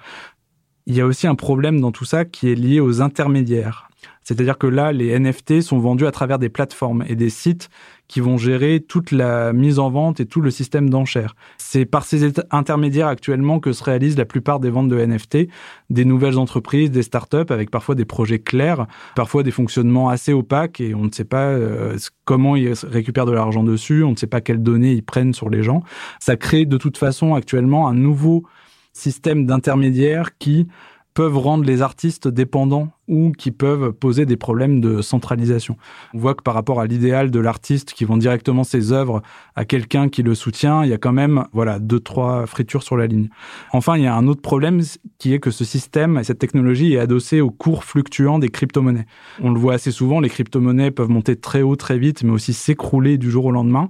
Il 0.87 0.93
y 0.93 0.99
a 0.99 1.05
aussi 1.05 1.25
un 1.25 1.35
problème 1.35 1.79
dans 1.79 1.93
tout 1.93 2.03
ça 2.03 2.25
qui 2.25 2.51
est 2.51 2.55
lié 2.55 2.81
aux 2.81 3.01
intermédiaires. 3.01 3.84
C'est-à-dire 4.25 4.57
que 4.57 4.67
là, 4.67 4.91
les 4.91 5.17
NFT 5.17 5.61
sont 5.61 5.77
vendus 5.77 6.07
à 6.07 6.11
travers 6.11 6.39
des 6.39 6.49
plateformes 6.49 7.05
et 7.07 7.15
des 7.15 7.29
sites 7.29 7.69
qui 8.07 8.19
vont 8.19 8.37
gérer 8.37 8.79
toute 8.81 9.11
la 9.11 9.53
mise 9.53 9.79
en 9.79 9.89
vente 9.89 10.19
et 10.19 10.25
tout 10.25 10.41
le 10.41 10.51
système 10.51 10.89
d'enchères. 10.89 11.35
C'est 11.57 11.85
par 11.85 12.05
ces 12.05 12.31
intermédiaires 12.51 13.07
actuellement 13.07 13.59
que 13.59 13.71
se 13.71 13.83
réalisent 13.83 14.17
la 14.17 14.25
plupart 14.25 14.59
des 14.59 14.69
ventes 14.69 14.89
de 14.89 14.97
NFT, 14.97 15.47
des 15.91 16.05
nouvelles 16.05 16.37
entreprises, 16.37 16.91
des 16.91 17.03
startups 17.03 17.49
avec 17.49 17.69
parfois 17.69 17.95
des 17.95 18.05
projets 18.05 18.39
clairs, 18.39 18.87
parfois 19.15 19.43
des 19.43 19.51
fonctionnements 19.51 20.09
assez 20.09 20.33
opaques 20.33 20.81
et 20.81 20.95
on 20.95 21.03
ne 21.03 21.11
sait 21.11 21.23
pas 21.23 21.49
euh, 21.49 21.97
comment 22.25 22.55
ils 22.55 22.73
récupèrent 22.83 23.25
de 23.25 23.31
l'argent 23.31 23.63
dessus, 23.63 24.03
on 24.03 24.11
ne 24.11 24.15
sait 24.15 24.27
pas 24.27 24.41
quelles 24.41 24.61
données 24.61 24.93
ils 24.93 25.03
prennent 25.03 25.33
sur 25.33 25.49
les 25.49 25.63
gens. 25.63 25.83
Ça 26.19 26.35
crée 26.35 26.65
de 26.65 26.77
toute 26.77 26.97
façon 26.97 27.35
actuellement 27.35 27.87
un 27.87 27.93
nouveau 27.93 28.43
système 28.93 29.45
d'intermédiaires 29.45 30.37
qui 30.37 30.67
peuvent 31.15 31.37
rendre 31.37 31.63
les 31.63 31.81
artistes 31.81 32.27
dépendants 32.27 32.89
ou 33.07 33.31
qui 33.31 33.51
peuvent 33.51 33.93
poser 33.93 34.25
des 34.25 34.35
problèmes 34.35 34.81
de 34.81 35.01
centralisation. 35.01 35.77
On 36.13 36.19
voit 36.19 36.35
que 36.35 36.43
par 36.43 36.53
rapport 36.53 36.81
à 36.81 36.87
l'idéal 36.87 37.31
de 37.31 37.39
l'artiste 37.39 37.93
qui 37.93 38.03
vend 38.03 38.17
directement 38.17 38.65
ses 38.65 38.91
œuvres 38.91 39.21
à 39.55 39.63
quelqu'un 39.63 40.09
qui 40.09 40.23
le 40.23 40.35
soutient, 40.35 40.83
il 40.83 40.89
y 40.89 40.93
a 40.93 40.97
quand 40.97 41.13
même 41.13 41.45
voilà 41.53 41.79
deux 41.79 42.01
trois 42.01 42.45
fritures 42.45 42.83
sur 42.83 42.97
la 42.97 43.07
ligne. 43.07 43.29
Enfin, 43.71 43.95
il 43.95 44.03
y 44.03 44.07
a 44.07 44.15
un 44.15 44.27
autre 44.27 44.41
problème 44.41 44.81
qui 45.17 45.33
est 45.33 45.39
que 45.39 45.51
ce 45.51 45.63
système 45.63 46.17
et 46.17 46.25
cette 46.25 46.39
technologie 46.39 46.93
est 46.93 46.99
adossée 46.99 47.39
au 47.39 47.49
cours 47.49 47.85
fluctuant 47.85 48.37
des 48.37 48.49
crypto-monnaies. 48.49 49.05
On 49.41 49.51
le 49.51 49.59
voit 49.59 49.75
assez 49.75 49.91
souvent, 49.91 50.19
les 50.19 50.29
crypto-monnaies 50.29 50.91
peuvent 50.91 51.09
monter 51.09 51.37
très 51.37 51.61
haut 51.61 51.77
très 51.77 51.97
vite 51.97 52.23
mais 52.23 52.31
aussi 52.31 52.51
s'écrouler 52.51 53.17
du 53.17 53.31
jour 53.31 53.45
au 53.45 53.51
lendemain. 53.51 53.89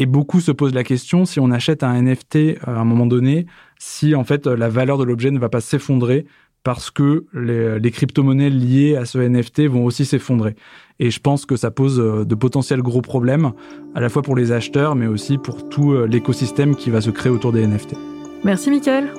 Et 0.00 0.06
beaucoup 0.06 0.40
se 0.40 0.52
posent 0.52 0.74
la 0.74 0.84
question 0.84 1.24
si 1.24 1.40
on 1.40 1.50
achète 1.50 1.82
un 1.82 2.00
NFT 2.00 2.36
euh, 2.36 2.56
à 2.66 2.78
un 2.78 2.84
moment 2.84 3.06
donné, 3.06 3.46
si 3.80 4.14
en 4.14 4.22
fait 4.22 4.46
la 4.46 4.68
valeur 4.68 4.96
de 4.96 5.02
l'objet 5.02 5.32
ne 5.32 5.40
va 5.40 5.48
pas 5.48 5.60
s'effondrer 5.60 6.24
parce 6.64 6.90
que 6.90 7.26
les, 7.32 7.90
crypto-monnaies 7.90 8.50
liées 8.50 8.96
à 8.96 9.04
ce 9.04 9.18
NFT 9.18 9.62
vont 9.68 9.84
aussi 9.84 10.04
s'effondrer. 10.04 10.54
Et 10.98 11.10
je 11.10 11.20
pense 11.20 11.46
que 11.46 11.56
ça 11.56 11.70
pose 11.70 12.00
euh, 12.00 12.24
de 12.24 12.34
potentiels 12.34 12.82
gros 12.82 13.02
problèmes, 13.02 13.52
à 13.94 14.00
la 14.00 14.08
fois 14.08 14.22
pour 14.22 14.36
les 14.36 14.52
acheteurs, 14.52 14.94
mais 14.96 15.06
aussi 15.06 15.38
pour 15.38 15.68
tout 15.68 15.92
euh, 15.92 16.06
l'écosystème 16.06 16.74
qui 16.74 16.90
va 16.90 17.00
se 17.00 17.10
créer 17.10 17.30
autour 17.30 17.52
des 17.52 17.66
NFT. 17.66 17.94
Merci 18.44 18.70
Mickaël. 18.70 19.12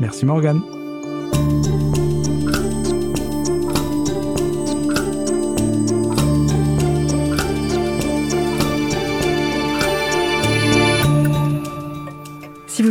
Merci 0.00 0.24
Morgane. 0.24 0.60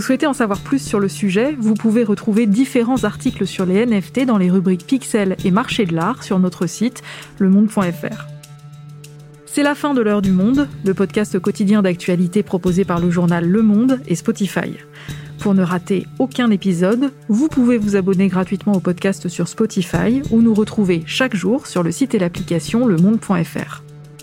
Souhaitez 0.03 0.27
en 0.27 0.33
savoir 0.33 0.59
plus 0.59 0.79
sur 0.79 0.99
le 0.99 1.07
sujet, 1.07 1.55
vous 1.57 1.75
pouvez 1.75 2.03
retrouver 2.03 2.45
différents 2.45 3.05
articles 3.05 3.47
sur 3.47 3.65
les 3.65 3.85
NFT 3.85 4.25
dans 4.25 4.37
les 4.37 4.51
rubriques 4.51 4.85
Pixel 4.85 5.37
et 5.45 5.51
Marché 5.51 5.85
de 5.85 5.95
l'art 5.95 6.23
sur 6.23 6.39
notre 6.39 6.67
site 6.67 7.01
lemonde.fr. 7.39 8.27
C'est 9.45 9.63
la 9.63 9.75
fin 9.75 9.93
de 9.93 10.01
l'heure 10.01 10.21
du 10.21 10.31
monde, 10.31 10.67
le 10.83 10.93
podcast 10.93 11.39
quotidien 11.39 11.81
d'actualité 11.81 12.43
proposé 12.43 12.83
par 12.83 12.99
le 12.99 13.11
journal 13.11 13.47
Le 13.47 13.61
Monde 13.61 14.01
et 14.07 14.15
Spotify. 14.15 14.77
Pour 15.39 15.53
ne 15.53 15.63
rater 15.63 16.05
aucun 16.19 16.51
épisode, 16.51 17.11
vous 17.29 17.47
pouvez 17.47 17.77
vous 17.77 17.95
abonner 17.95 18.27
gratuitement 18.27 18.73
au 18.73 18.79
podcast 18.79 19.29
sur 19.29 19.47
Spotify 19.47 20.21
ou 20.31 20.41
nous 20.41 20.53
retrouver 20.53 21.03
chaque 21.05 21.35
jour 21.35 21.65
sur 21.67 21.81
le 21.81 21.91
site 21.91 22.13
et 22.13 22.19
l'application 22.19 22.87
lemonde.fr. 22.87 23.83